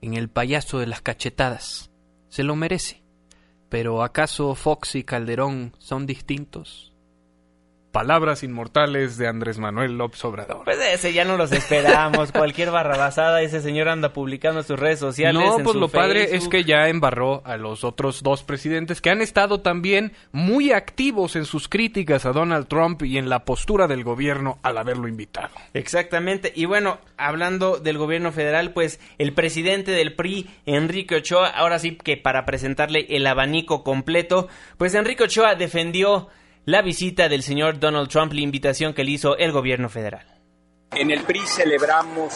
[0.00, 1.90] en el payaso de las cachetadas.
[2.30, 3.03] Se lo merece.
[3.68, 6.93] Pero ¿acaso Fox y Calderón son distintos?
[7.94, 10.64] Palabras inmortales de Andrés Manuel López Obrador.
[10.64, 12.32] Pues ese ya no los esperamos.
[12.32, 15.40] Cualquier barrabasada, ese señor anda publicando en sus redes sociales.
[15.40, 19.00] No, en pues su lo padre es que ya embarró a los otros dos presidentes
[19.00, 23.44] que han estado también muy activos en sus críticas a Donald Trump y en la
[23.44, 25.54] postura del gobierno al haberlo invitado.
[25.72, 26.52] Exactamente.
[26.52, 31.94] Y bueno, hablando del gobierno federal, pues el presidente del PRI, Enrique Ochoa, ahora sí
[31.94, 36.28] que para presentarle el abanico completo, pues Enrique Ochoa defendió
[36.66, 40.33] la visita del señor Donald Trump, la invitación que le hizo el gobierno federal.
[40.96, 42.32] En el PRI celebramos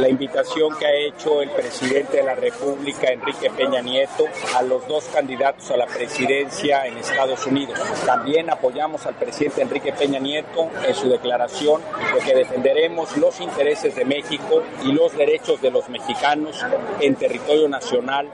[0.00, 4.24] la invitación que ha hecho el presidente de la República, Enrique Peña Nieto,
[4.56, 7.78] a los dos candidatos a la presidencia en Estados Unidos.
[8.04, 13.94] También apoyamos al presidente Enrique Peña Nieto en su declaración de que defenderemos los intereses
[13.94, 16.66] de México y los derechos de los mexicanos
[17.00, 18.28] en territorio nacional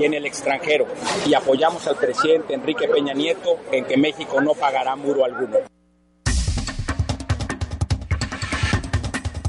[0.00, 0.86] y en el extranjero.
[1.24, 5.58] Y apoyamos al presidente Enrique Peña Nieto en que México no pagará muro alguno.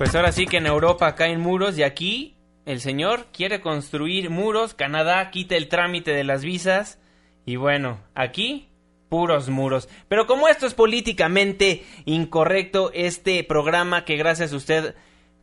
[0.01, 2.35] Pues ahora sí que en Europa caen muros y aquí
[2.65, 6.97] el señor quiere construir muros, Canadá quita el trámite de las visas
[7.45, 8.67] y bueno, aquí
[9.09, 9.89] puros muros.
[10.07, 14.95] Pero como esto es políticamente incorrecto, este programa que gracias a usted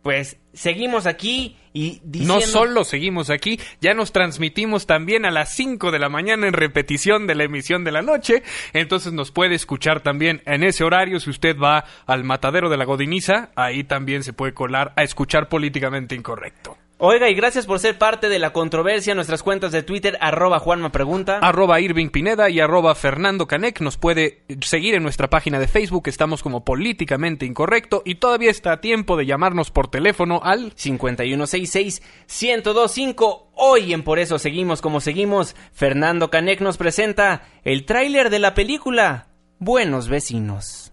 [0.03, 2.35] pues seguimos aquí y diciendo...
[2.35, 6.53] No solo seguimos aquí, ya nos transmitimos también a las 5 de la mañana en
[6.53, 11.21] repetición de la emisión de la noche, entonces nos puede escuchar también en ese horario
[11.21, 15.49] si usted va al matadero de la Godiniza, ahí también se puede colar a escuchar
[15.49, 16.77] políticamente incorrecto.
[17.01, 19.15] Oiga, y gracias por ser parte de la controversia.
[19.15, 21.39] Nuestras cuentas de Twitter, arroba Juanma Pregunta.
[21.41, 23.47] Arroba Irving Pineda y arroba Fernando.
[23.79, 26.09] Nos puede seguir en nuestra página de Facebook.
[26.09, 28.03] Estamos como Políticamente Incorrecto.
[28.05, 33.45] Y todavía está a tiempo de llamarnos por teléfono al 5166-1025.
[33.55, 35.55] Hoy en Por eso seguimos como seguimos.
[35.73, 39.29] Fernando Canec nos presenta el tráiler de la película
[39.61, 40.88] Buenos Vecinos.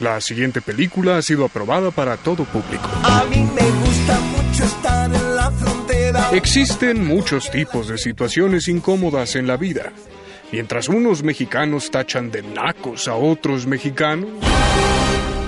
[0.00, 2.86] La siguiente película ha sido aprobada para todo público.
[3.02, 6.28] A mí me gusta mucho estar en la frontera.
[6.32, 9.92] Existen muchos tipos de situaciones incómodas en la vida.
[10.52, 14.28] Mientras unos mexicanos tachan de nacos a otros mexicanos,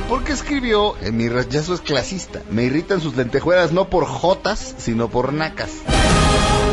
[0.08, 2.40] Porque escribió, "En mi rechazo es clasista.
[2.50, 5.70] Me irritan sus lentejuelas no por jotas, sino por nacas.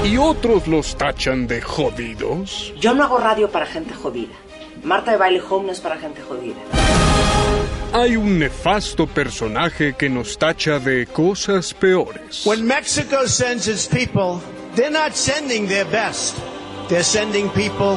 [0.05, 4.33] y otros los tachan de jodidos, Yo no hago radio para gente jodida.
[4.83, 6.55] Marta de Baile Home no es para gente jodida.
[7.95, 12.45] Hay un nefasto personaje que nos tacha de cosas peores.
[12.45, 14.41] When Mexico sends its people,
[14.75, 16.35] they're not sending their best.
[16.89, 17.95] They're sending people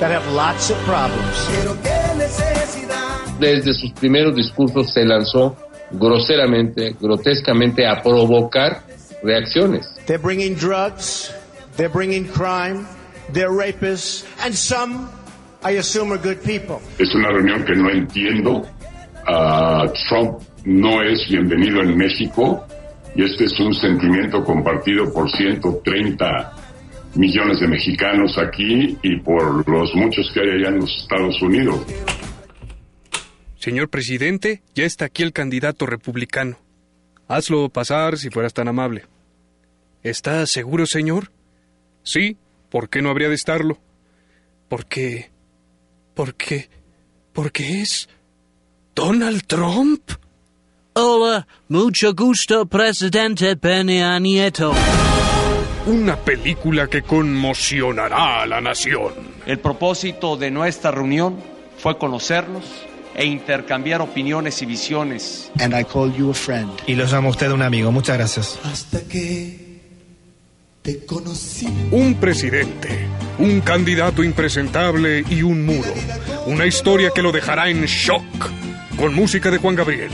[0.00, 1.36] that have lots of problems.
[1.60, 3.38] Pero qué necesidad.
[3.38, 5.56] desde sus primeros discursos se lanzó
[5.90, 8.82] groseramente, grotescamente a provocar
[9.22, 9.86] reacciones.
[10.06, 11.30] They're bringing drugs,
[11.76, 12.86] they're bringing crime,
[13.30, 15.10] they're rapists, and some
[15.66, 18.68] Es una reunión que no entiendo.
[19.26, 22.66] Uh, Trump no es bienvenido en México
[23.14, 26.52] y este es un sentimiento compartido por 130
[27.14, 31.80] millones de mexicanos aquí y por los muchos que hay allá en los Estados Unidos.
[33.56, 36.58] Señor presidente, ya está aquí el candidato republicano.
[37.26, 39.06] Hazlo pasar si fueras tan amable.
[40.02, 41.32] ¿Está seguro, señor?
[42.02, 42.36] Sí,
[42.68, 43.78] ¿por qué no habría de estarlo?
[44.68, 45.30] Porque...
[46.14, 46.68] porque...
[47.32, 48.10] porque es...
[48.94, 50.12] Donald Trump.
[50.92, 54.72] Hola, mucho gusto, presidente Peña Nieto.
[55.86, 59.12] Una película que conmocionará a la nación.
[59.46, 61.36] El propósito de nuestra reunión
[61.76, 62.64] fue conocernos
[63.16, 65.50] e intercambiar opiniones y visiones.
[65.58, 66.70] And I call you a friend.
[66.86, 67.90] Y los llamo usted un amigo.
[67.90, 68.58] Muchas gracias.
[68.62, 69.80] Hasta que
[70.82, 71.66] te conocí.
[71.90, 75.92] Un presidente, un candidato impresentable y un muro.
[76.46, 78.22] Una historia que lo dejará en shock.
[78.96, 80.10] Con música de Juan Gabriel.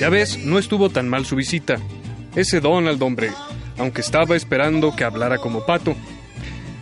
[0.00, 1.78] Ya ves, no estuvo tan mal su visita.
[2.34, 3.30] Ese Donald, hombre,
[3.78, 5.96] aunque estaba esperando que hablara como pato.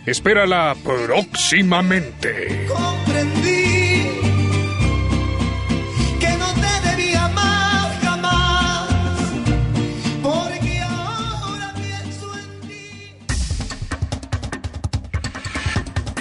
[0.05, 2.67] Espérala próximamente.
[2.67, 4.19] Comprendí
[6.19, 7.29] que no te debía
[8.01, 9.17] jamás.
[10.21, 13.03] Porque ahora pienso en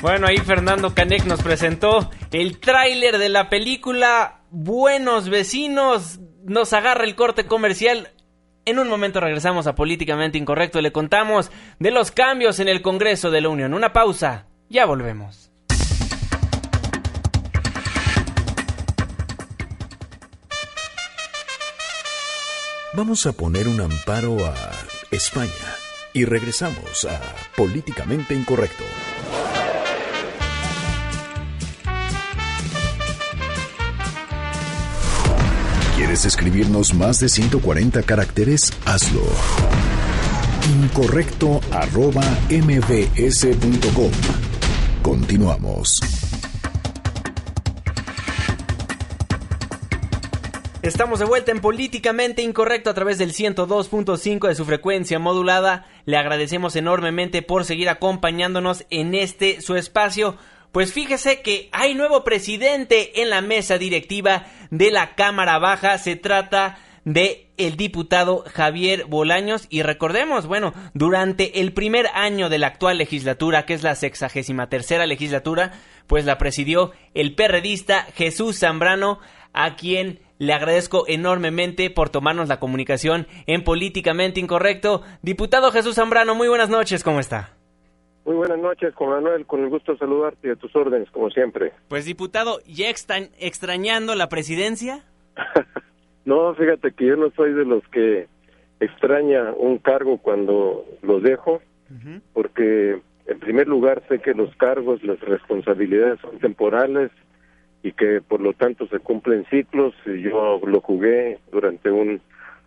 [0.03, 6.19] Bueno, ahí Fernando Canek nos presentó el tráiler de la película Buenos Vecinos.
[6.43, 8.15] Nos agarra el corte comercial.
[8.65, 12.81] En un momento regresamos a Políticamente Incorrecto y le contamos de los cambios en el
[12.81, 13.75] Congreso de la Unión.
[13.75, 14.47] Una pausa.
[14.71, 15.53] Ya volvemos.
[22.95, 24.55] Vamos a poner un amparo a
[25.11, 25.51] España
[26.15, 27.21] y regresamos a
[27.59, 28.85] Políticamente Incorrecto.
[36.07, 38.73] ¿Quieres escribirnos más de 140 caracteres?
[38.85, 39.25] Hazlo.
[40.81, 44.13] Incorrecto arroba mbs.com.
[45.03, 46.01] Continuamos.
[50.81, 55.87] Estamos de vuelta en Políticamente Incorrecto a través del 102.5 de su frecuencia modulada.
[56.05, 60.37] Le agradecemos enormemente por seguir acompañándonos en este su espacio.
[60.73, 65.99] Pues fíjese que hay nuevo presidente en la mesa directiva de la Cámara Baja.
[65.99, 72.59] Se trata de el diputado Javier Bolaños y recordemos, bueno, durante el primer año de
[72.59, 75.73] la actual legislatura, que es la sexagésima tercera legislatura,
[76.07, 79.21] pues la presidió el perredista Jesús Zambrano,
[79.53, 85.03] a quien le agradezco enormemente por tomarnos la comunicación en Políticamente Incorrecto.
[85.23, 87.56] Diputado Jesús Zambrano, muy buenas noches, ¿cómo está?
[88.27, 91.31] Muy buenas noches, con Manuel, con el gusto de saludarte y a tus órdenes, como
[91.31, 91.71] siempre.
[91.87, 95.05] Pues diputado, ¿ya están extrañando la presidencia?
[96.25, 98.27] no, fíjate que yo no soy de los que
[98.81, 101.63] extraña un cargo cuando lo dejo,
[102.33, 107.13] porque en primer lugar sé que los cargos, las responsabilidades son temporales
[107.85, 109.95] y que por lo tanto se cumplen ciclos.
[110.05, 112.21] Yo lo jugué durante un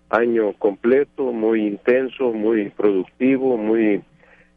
[0.09, 4.01] año completo, muy intenso, muy productivo, muy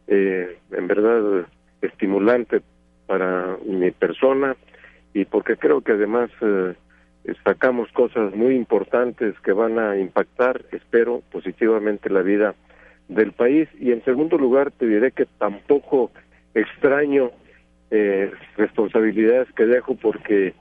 [0.07, 1.45] eh, en verdad
[1.81, 2.61] estimulante
[3.07, 4.55] para mi persona
[5.13, 6.73] y porque creo que además eh,
[7.43, 12.55] sacamos cosas muy importantes que van a impactar, espero, positivamente la vida
[13.07, 13.69] del país.
[13.79, 16.11] Y en segundo lugar, te diré que tampoco
[16.53, 17.31] extraño
[17.91, 20.53] eh, responsabilidades que dejo porque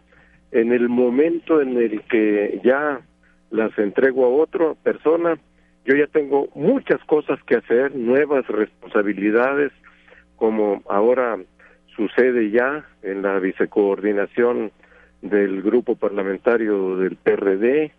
[0.50, 3.00] en el momento en el que ya
[3.50, 5.38] las entrego a otra persona,
[5.84, 9.72] yo ya tengo muchas cosas que hacer, nuevas responsabilidades,
[10.36, 11.38] como ahora
[11.96, 14.70] sucede ya en la vicecoordinación
[15.20, 17.92] del grupo parlamentario del PRD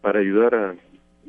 [0.00, 0.74] para ayudar a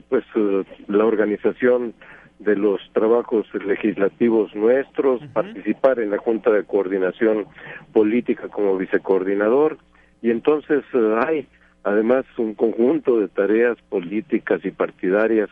[0.09, 1.93] pues eh, la organización
[2.39, 7.45] de los trabajos legislativos nuestros, participar en la Junta de Coordinación
[7.93, 9.77] Política como vicecoordinador.
[10.21, 11.47] Y entonces eh, hay
[11.83, 15.49] además un conjunto de tareas políticas y partidarias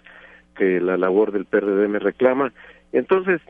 [0.60, 2.51] que la labor del PRD me reclama.
[2.91, 3.41] Entonces,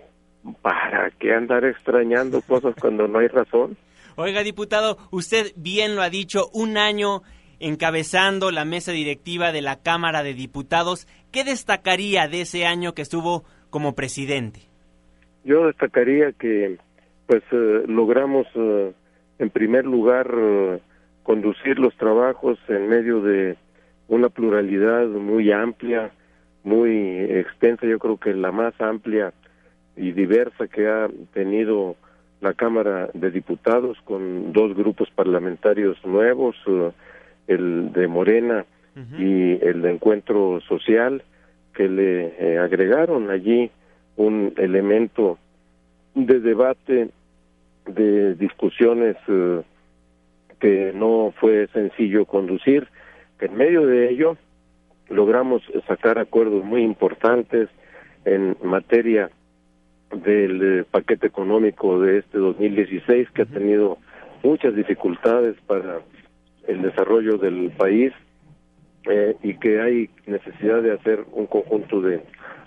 [0.62, 3.76] ¿para qué andar extrañando cosas cuando no hay razón?
[4.16, 7.24] Oiga, diputado, usted bien lo ha dicho, un año
[7.60, 11.08] encabezando la mesa directiva de la Cámara de Diputados.
[11.32, 14.62] ¿Qué destacaría de ese año que estuvo como presidente?
[15.44, 16.78] Yo destacaría que
[17.28, 18.94] pues eh, logramos eh,
[19.40, 20.80] en primer lugar eh,
[21.24, 23.58] conducir los trabajos en medio de
[24.08, 26.12] una pluralidad muy amplia,
[26.64, 29.34] muy extensa, yo creo que la más amplia
[29.96, 31.96] y diversa que ha tenido
[32.42, 36.92] la Cámara de Diputados con dos grupos parlamentarios nuevos, eh,
[37.48, 38.66] el de Morena
[39.18, 41.24] y el de Encuentro Social,
[41.74, 43.72] que le eh, agregaron allí
[44.18, 45.38] un elemento
[46.16, 47.10] de debate,
[47.86, 49.62] de discusiones eh,
[50.60, 52.88] que no fue sencillo conducir,
[53.40, 54.36] que en medio de ello
[55.10, 57.70] logramos sacar acuerdos muy importantes
[58.26, 59.30] en materia
[60.12, 63.98] del eh, paquete económico de este 2016 que ha tenido
[64.44, 66.02] muchas dificultades para
[66.68, 68.14] el desarrollo del país
[69.10, 72.22] eh, y que hay necesidad de hacer un conjunto de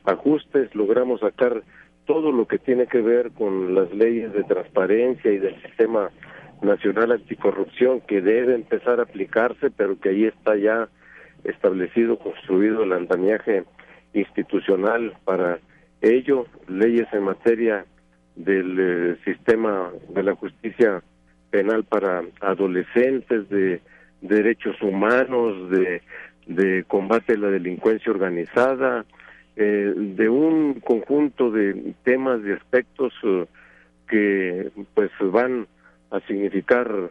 [0.05, 0.75] ajustes.
[0.75, 1.63] Logramos sacar
[2.07, 6.11] todo lo que tiene que ver con las leyes de transparencia y del sistema
[6.63, 10.89] nacional anticorrupción que debe empezar a aplicarse, pero que ahí está ya
[11.45, 13.65] establecido, construido el andamiaje
[14.15, 15.59] institucional para
[16.01, 17.87] ello, leyes en materia
[18.37, 21.03] del eh, sistema de la justicia
[21.51, 23.81] penal para adolescentes, de,
[24.21, 26.01] derechos humanos, de,
[26.47, 29.05] de, combate a la delincuencia organizada,
[29.57, 33.47] eh, de un conjunto de temas, de aspectos eh,
[34.09, 35.67] que pues van
[36.11, 37.11] a significar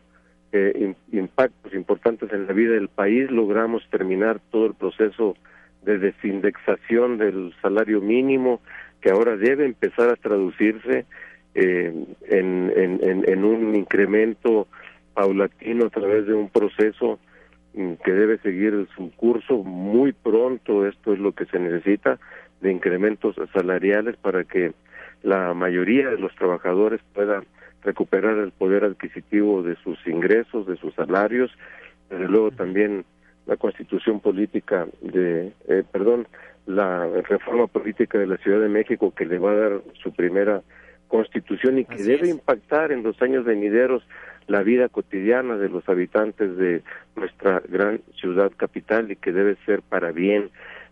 [1.12, 5.36] impactos importantes en la vida del país, logramos terminar todo el proceso
[5.84, 8.62] de desindexación del salario mínimo,
[9.02, 11.06] que ahora debe empezar a traducirse
[11.56, 11.94] eh,
[12.28, 14.68] en, en, en, un incremento
[15.14, 17.20] paulatino a través de un proceso
[17.74, 20.88] mm, que debe seguir su curso muy pronto.
[20.88, 22.20] Esto es lo que se necesita
[22.62, 24.74] de incrementos salariales para que
[25.24, 27.44] la mayoría de los trabajadores puedan
[27.84, 31.52] recuperar el poder adquisitivo de sus ingresos, de sus salarios.
[32.10, 33.06] Desde luego también
[33.46, 36.28] la constitución política de, eh, perdón,
[36.66, 40.62] la reforma política de la Ciudad de México que le va a dar su primera
[41.08, 44.04] constitución y que debe impactar en los años venideros
[44.48, 46.84] la vida cotidiana de los habitantes de
[47.16, 50.50] nuestra gran ciudad capital y que debe ser para bien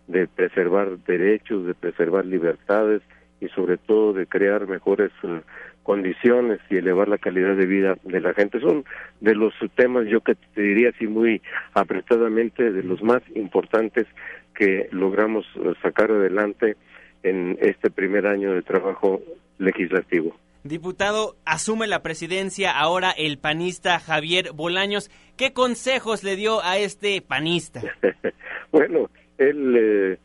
[0.08, 3.02] de preservar derechos, de preservar libertades
[3.40, 5.42] y sobre todo de crear mejores eh,
[5.84, 8.60] condiciones y elevar la calidad de vida de la gente.
[8.60, 8.86] Son
[9.22, 11.42] de los temas, yo que te diría así muy
[11.74, 14.08] apretadamente, de los más importantes
[14.56, 15.46] que logramos
[15.82, 16.76] sacar adelante
[17.24, 19.22] en este primer año de trabajo
[19.58, 20.36] legislativo.
[20.64, 25.10] Diputado, asume la presidencia ahora el panista Javier Bolaños.
[25.38, 27.82] ¿Qué consejos le dio a este panista?
[28.72, 30.18] bueno, él eh,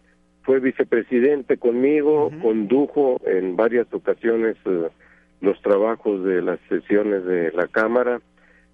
[0.43, 4.89] fue vicepresidente conmigo, condujo en varias ocasiones eh,
[5.45, 8.21] los trabajos de las sesiones de la Cámara.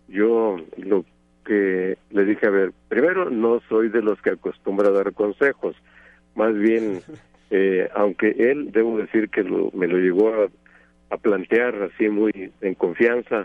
[0.08, 1.04] Yo lo
[1.44, 5.76] que le dije, a ver, primero no soy de los que acostumbra dar consejos,
[6.34, 7.00] más bien,
[7.50, 10.48] eh, aunque él, debo decir que me lo llegó a,
[11.22, 13.44] plantear así muy en confianza,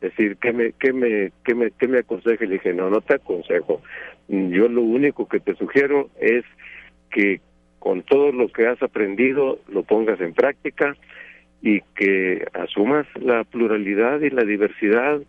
[0.00, 2.44] decir, ¿qué me, qué, me, qué, me, ¿qué me aconseja?
[2.44, 3.80] Y le dije, no, no te aconsejo,
[4.28, 6.44] yo lo único que te sugiero es
[7.12, 7.40] que
[7.78, 10.96] con todo lo que has aprendido lo pongas en práctica,
[11.64, 15.22] y que asumas la pluralidad y la diversidad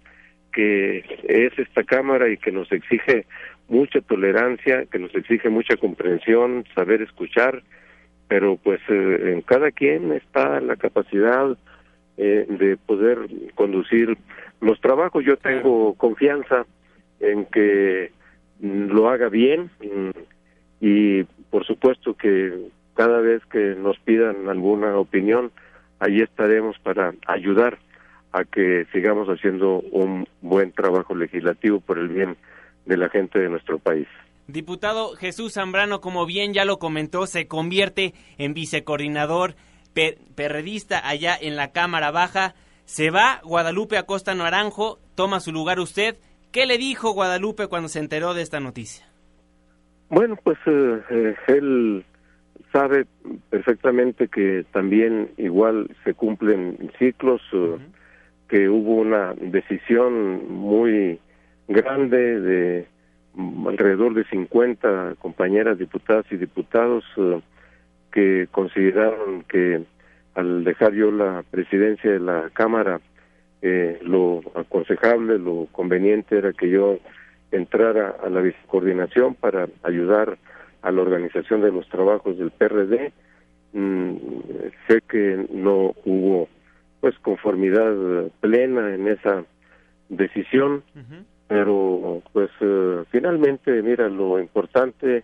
[0.52, 0.98] que
[1.30, 3.26] es esta Cámara y que nos exige
[3.70, 7.64] mucha tolerancia, que nos exige mucha comprensión, saber escuchar,
[8.28, 11.58] pero pues eh, en cada quien está la capacidad
[12.18, 13.18] eh, de poder
[13.56, 14.18] conducir
[14.60, 15.24] los trabajos.
[15.24, 16.66] Yo tengo confianza
[17.22, 18.12] en que
[18.60, 19.70] lo haga bien
[20.82, 22.52] y por supuesto que
[22.94, 25.52] cada vez que nos pidan alguna opinión,
[26.00, 27.78] ahí estaremos para ayudar
[28.32, 32.36] a que sigamos haciendo un buen trabajo legislativo por el bien
[32.86, 34.08] de la gente de nuestro país.
[34.48, 39.56] Diputado Jesús Zambrano, como bien ya lo comentó, se convierte en vicecoordinador
[40.36, 42.54] perredista allá en la Cámara Baja.
[42.84, 46.18] Se va Guadalupe Acosta Naranjo, toma su lugar usted.
[46.52, 49.08] ¿Qué le dijo Guadalupe cuando se enteró de esta noticia?
[50.10, 52.06] Bueno, pues eh, eh, él
[52.72, 53.06] sabe
[53.50, 57.78] perfectamente que también igual se cumplen ciclos, eh,
[58.48, 61.20] que hubo una decisión muy
[61.68, 62.88] grande de
[63.68, 67.42] alrededor de 50 compañeras diputadas y diputados eh,
[68.12, 69.84] que consideraron que
[70.36, 73.00] al dejar yo la presidencia de la Cámara,
[73.62, 77.00] eh, lo aconsejable, lo conveniente era que yo
[77.52, 80.38] entrara a la vicecoordinación para ayudar a
[80.92, 83.12] la organización de los trabajos del PRD.
[83.74, 84.16] Mm,
[84.88, 86.48] sé que no hubo
[87.02, 87.94] pues conformidad
[88.40, 89.44] plena en esa
[90.10, 90.84] decisión,
[91.48, 95.24] pero pues eh, finalmente, mira, lo importante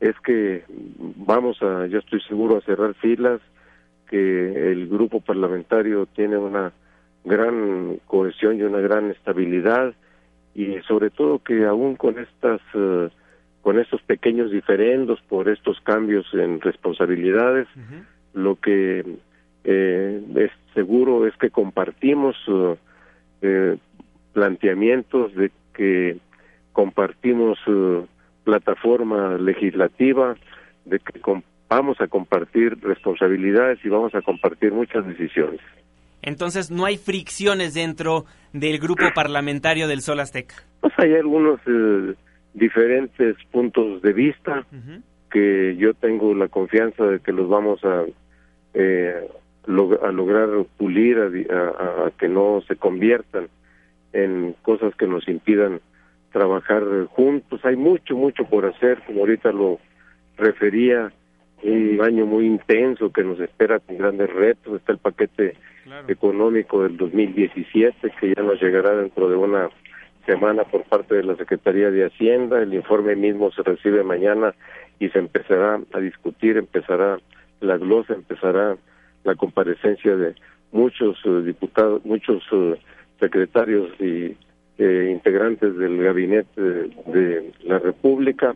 [0.00, 3.40] es que vamos a, yo estoy seguro, a cerrar filas,
[4.08, 6.72] que el grupo parlamentario tiene una
[7.24, 9.94] gran cohesión y una gran estabilidad
[10.54, 13.08] y sobre todo que aún con estas eh,
[13.66, 17.66] con estos pequeños diferendos por estos cambios en responsabilidades
[18.32, 19.04] lo que
[19.64, 22.36] eh, es seguro es que compartimos
[23.42, 23.76] eh,
[24.32, 26.18] planteamientos de que
[26.72, 27.58] compartimos
[28.44, 30.36] plataforma legislativa
[30.84, 31.20] de que
[31.68, 35.60] vamos a compartir responsabilidades y vamos a compartir muchas decisiones.
[36.22, 40.54] Entonces, no hay fricciones dentro del grupo parlamentario del Sol Azteca.
[40.80, 42.14] Pues hay algunos eh,
[42.56, 44.64] diferentes puntos de vista
[45.30, 48.04] que yo tengo la confianza de que los vamos a,
[48.72, 49.28] eh,
[49.66, 50.48] a lograr
[50.78, 53.48] pulir, a, a, que no se conviertan
[54.14, 55.80] en cosas que nos impidan
[56.32, 57.62] trabajar juntos.
[57.64, 59.78] Hay mucho, mucho por hacer, como ahorita lo
[60.38, 61.12] refería,
[61.62, 64.76] un año muy intenso que nos espera con grandes retos.
[64.76, 65.56] Está el paquete
[66.08, 69.68] económico del 2017 que ya nos llegará dentro de una
[70.26, 72.60] semana por parte de la Secretaría de Hacienda.
[72.60, 74.54] El informe mismo se recibe mañana
[74.98, 77.18] y se empezará a discutir, empezará
[77.60, 78.76] la glosa, empezará
[79.24, 80.34] la comparecencia de
[80.72, 82.76] muchos eh, diputados, muchos uh,
[83.18, 84.36] secretarios y
[84.78, 88.54] eh, integrantes del gabinete de la República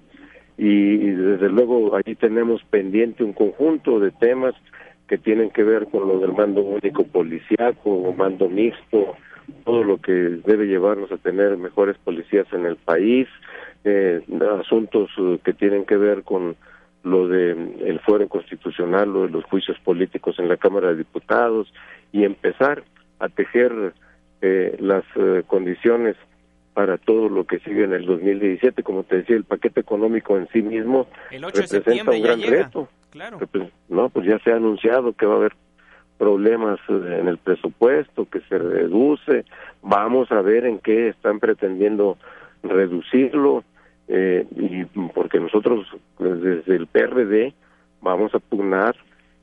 [0.62, 4.54] y, desde luego allí tenemos pendiente un conjunto de temas
[5.08, 9.16] que tienen que ver con lo del mando único policiaco, mando mixto,
[9.64, 13.28] todo lo que debe llevarnos a tener mejores policías en el país,
[13.84, 14.22] eh,
[14.60, 16.56] asuntos eh, que tienen que ver con
[17.02, 21.72] lo de el fuero constitucional, lo de los juicios políticos en la Cámara de Diputados
[22.12, 22.82] y empezar
[23.18, 23.94] a tejer
[24.42, 26.16] eh, las eh, condiciones
[26.74, 28.82] para todo lo que sigue en el 2017.
[28.82, 32.88] Como te decía, el paquete económico en sí mismo representa un gran reto.
[33.10, 33.38] Claro.
[33.88, 35.52] No, pues ya se ha anunciado que va a haber
[36.20, 39.46] problemas eh, en el presupuesto, que se reduce.
[39.80, 42.18] Vamos a ver en qué están pretendiendo
[42.62, 43.64] reducirlo.
[44.06, 45.86] Eh, y porque nosotros
[46.18, 47.54] pues, desde el PRD
[48.02, 48.96] vamos a pugnar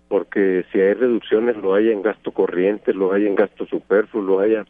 [0.09, 4.39] porque si hay reducciones lo haya en gasto corriente, lo haya en gasto superfluo, lo
[4.39, 4.65] haya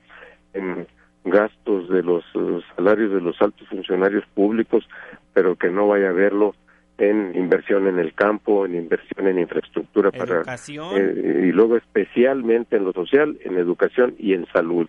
[0.53, 0.87] en
[1.25, 4.87] gastos de los eh, salarios de los altos funcionarios públicos,
[5.33, 6.55] pero que no vaya a verlo
[6.97, 12.85] en inversión en el campo, en inversión en infraestructura para eh, y luego especialmente en
[12.85, 14.87] lo social, en educación y en salud,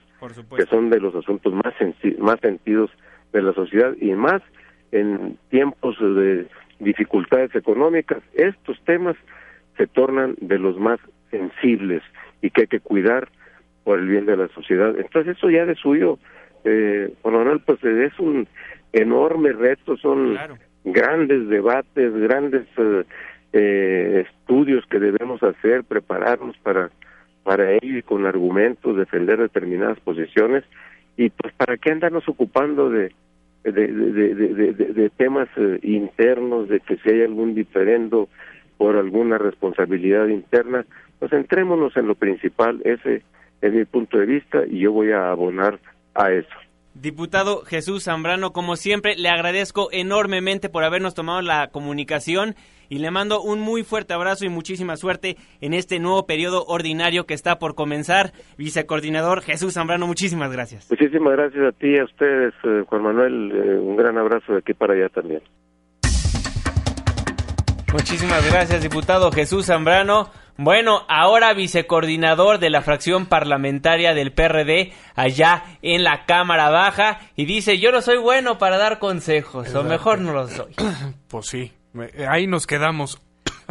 [0.57, 1.75] que son de los asuntos más
[2.19, 2.91] más sentidos
[3.33, 4.43] de la sociedad y más
[4.91, 6.47] en tiempos de
[6.79, 9.17] dificultades económicas, estos temas
[9.77, 10.99] se tornan de los más
[11.31, 12.03] sensibles
[12.41, 13.29] y que hay que cuidar
[13.85, 14.99] por el bien de la sociedad.
[14.99, 16.19] Entonces eso ya de suyo,
[16.65, 17.13] eh,
[17.65, 18.49] pues es un
[18.93, 20.39] enorme reto, son
[20.93, 23.05] grandes debates, grandes eh,
[23.53, 26.91] eh, estudios que debemos hacer, prepararnos para
[27.45, 30.64] para ello y con argumentos defender determinadas posiciones
[31.16, 33.11] y pues para qué andarnos ocupando de
[33.64, 38.28] de, temas eh, internos, de que si hay algún diferendo
[38.76, 40.84] por alguna responsabilidad interna,
[41.18, 43.22] pues entrémonos en lo principal, ese
[43.61, 45.78] es mi punto de vista y yo voy a abonar
[46.14, 46.55] a eso.
[47.01, 52.57] Diputado Jesús Zambrano, como siempre, le agradezco enormemente por habernos tomado la comunicación
[52.88, 57.24] y le mando un muy fuerte abrazo y muchísima suerte en este nuevo periodo ordinario
[57.24, 58.32] que está por comenzar.
[58.57, 60.90] Vicecoordinador Jesús Zambrano, muchísimas gracias.
[60.90, 63.53] Muchísimas gracias a ti y a ustedes, eh, Juan Manuel.
[63.53, 65.42] Eh, un gran abrazo de aquí para allá también.
[67.92, 70.30] Muchísimas gracias, diputado Jesús Zambrano.
[70.61, 77.45] Bueno, ahora vicecoordinador de la fracción parlamentaria del PRD allá en la Cámara Baja y
[77.45, 80.75] dice, yo no soy bueno para dar consejos, o mejor no lo soy.
[81.29, 81.73] Pues sí,
[82.29, 83.21] ahí nos quedamos.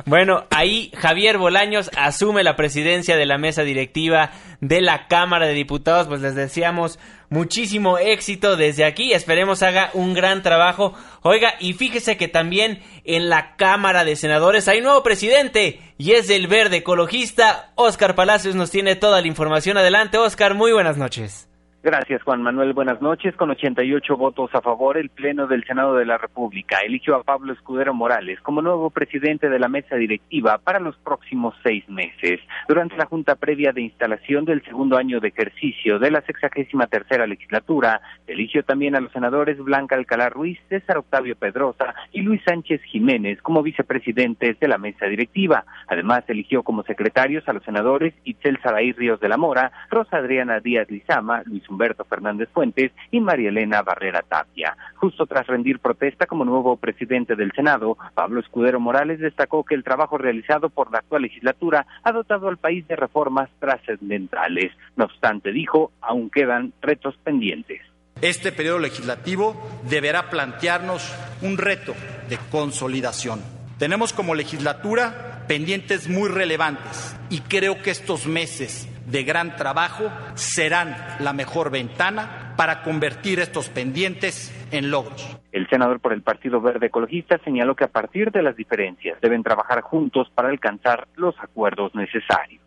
[0.05, 4.31] Bueno, ahí Javier Bolaños asume la presidencia de la mesa directiva
[4.61, 6.07] de la Cámara de Diputados.
[6.07, 9.13] Pues les deseamos muchísimo éxito desde aquí.
[9.13, 10.93] Esperemos haga un gran trabajo.
[11.23, 16.27] Oiga, y fíjese que también en la Cámara de Senadores hay nuevo presidente y es
[16.27, 17.71] del verde ecologista.
[17.75, 19.77] Oscar Palacios nos tiene toda la información.
[19.77, 20.53] Adelante, Oscar.
[20.53, 21.47] Muy buenas noches.
[21.87, 22.73] Gracias, Juan Manuel.
[22.73, 23.33] Buenas noches.
[23.37, 27.53] Con 88 votos a favor, el Pleno del Senado de la República eligió a Pablo
[27.53, 32.41] Escudero Morales como nuevo presidente de la mesa directiva para los próximos seis meses.
[32.67, 37.25] Durante la junta previa de instalación del segundo año de ejercicio de la sexagésima tercera
[37.25, 42.81] legislatura, eligió también a los senadores Blanca Alcalá Ruiz, César Octavio Pedrosa y Luis Sánchez
[42.83, 45.63] Jiménez como vicepresidentes de la mesa directiva.
[45.87, 50.59] Además, eligió como secretarios a los senadores Itzel Saraí Ríos de la Mora, Rosa Adriana
[50.59, 54.75] Díaz Lizama, Luis Humberto Fernández Fuentes y María Elena Barrera Tapia.
[54.95, 59.83] Justo tras rendir protesta como nuevo presidente del Senado, Pablo Escudero Morales destacó que el
[59.83, 64.71] trabajo realizado por la actual legislatura ha dotado al país de reformas trascendentales.
[64.95, 67.81] No obstante, dijo, aún quedan retos pendientes.
[68.21, 69.55] Este periodo legislativo
[69.87, 71.93] deberá plantearnos un reto
[72.27, 73.39] de consolidación.
[73.77, 80.95] Tenemos como legislatura pendientes muy relevantes y creo que estos meses de gran trabajo serán
[81.19, 85.37] la mejor ventana para convertir estos pendientes en logros.
[85.51, 89.43] El senador por el Partido Verde Ecologista señaló que a partir de las diferencias deben
[89.43, 92.61] trabajar juntos para alcanzar los acuerdos necesarios.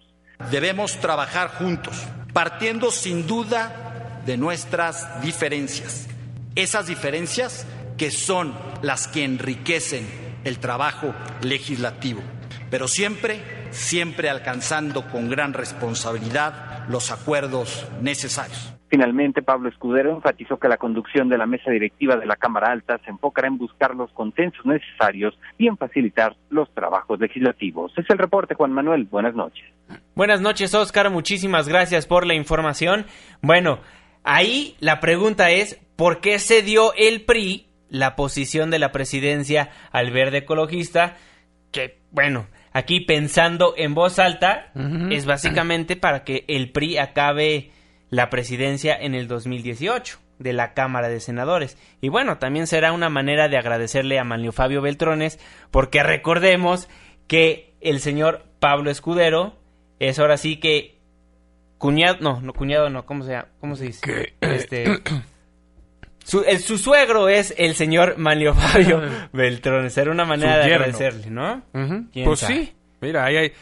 [0.51, 6.09] Debemos trabajar juntos, partiendo sin duda de nuestras diferencias.
[6.55, 7.67] Esas diferencias
[7.99, 10.07] que son las que enriquecen
[10.45, 12.23] el trabajo legislativo,
[12.71, 18.75] pero siempre, siempre alcanzando con gran responsabilidad los acuerdos necesarios.
[18.89, 22.99] Finalmente, Pablo Escudero enfatizó que la conducción de la mesa directiva de la Cámara Alta
[23.05, 27.93] se enfocará en buscar los consensos necesarios y en facilitar los trabajos legislativos.
[27.97, 29.05] Es el reporte, Juan Manuel.
[29.05, 29.65] Buenas noches.
[30.17, 31.09] Buenas noches, Oscar.
[31.11, 33.07] Muchísimas gracias por la información.
[33.43, 33.79] Bueno,
[34.23, 39.71] Ahí la pregunta es, ¿por qué se dio el PRI la posición de la presidencia
[39.93, 41.17] al verde ecologista?
[41.73, 44.73] Que, bueno, aquí pensando en voz alta,
[45.11, 47.71] es básicamente para que el PRI acabe
[48.11, 51.77] la presidencia en el 2018 de la Cámara de Senadores.
[52.01, 55.39] Y bueno, también será una manera de agradecerle a Manlio Fabio Beltrones,
[55.71, 56.89] porque recordemos
[57.27, 59.59] que el señor Pablo Escudero
[59.99, 60.99] es ahora sí que
[61.79, 64.35] cuñado, no, no cuñado no, ¿cómo se, cómo se dice?
[64.41, 64.85] Este,
[66.25, 69.03] su, el, su suegro es el señor Manlio Fabio
[69.33, 69.91] Beltrón.
[69.95, 71.63] Era una manera de agradecerle, ¿no?
[72.25, 73.53] Pues sí, mira, ahí hay,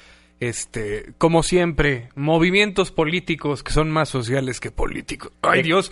[0.40, 5.32] este, como siempre, movimientos políticos que son más sociales que políticos.
[5.42, 5.90] Ay, Dios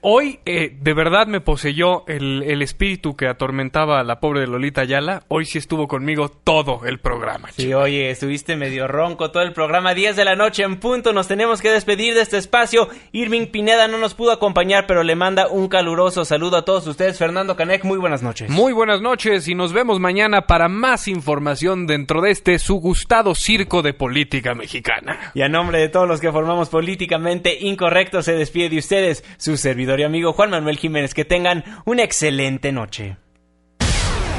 [0.00, 4.82] hoy, eh, de verdad me poseyó el, el, espíritu que atormentaba a la pobre Lolita
[4.82, 5.22] Ayala.
[5.28, 7.50] Hoy sí estuvo conmigo todo el programa.
[7.52, 9.94] Sí, oye, estuviste medio ronco todo el programa.
[9.94, 11.12] 10 de la noche en punto.
[11.12, 12.88] Nos tenemos que despedir de este espacio.
[13.12, 17.18] Irving Pineda no nos pudo acompañar, pero le manda un caluroso saludo a todos ustedes.
[17.18, 18.50] Fernando Canek, muy buenas noches.
[18.50, 23.34] Muy buenas noches y nos vemos mañana para más información dentro de este su gustado
[23.34, 25.32] circo de política mexicana.
[25.34, 29.65] Y a nombre de todos los que formamos políticamente incorrecto, se despide de ustedes sus
[29.66, 31.12] servidor y amigo Juan Manuel Jiménez.
[31.12, 33.16] Que tengan una excelente noche.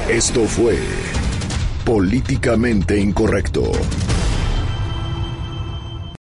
[0.08, 0.78] Esto fue
[1.84, 3.74] Políticamente Incorrecto.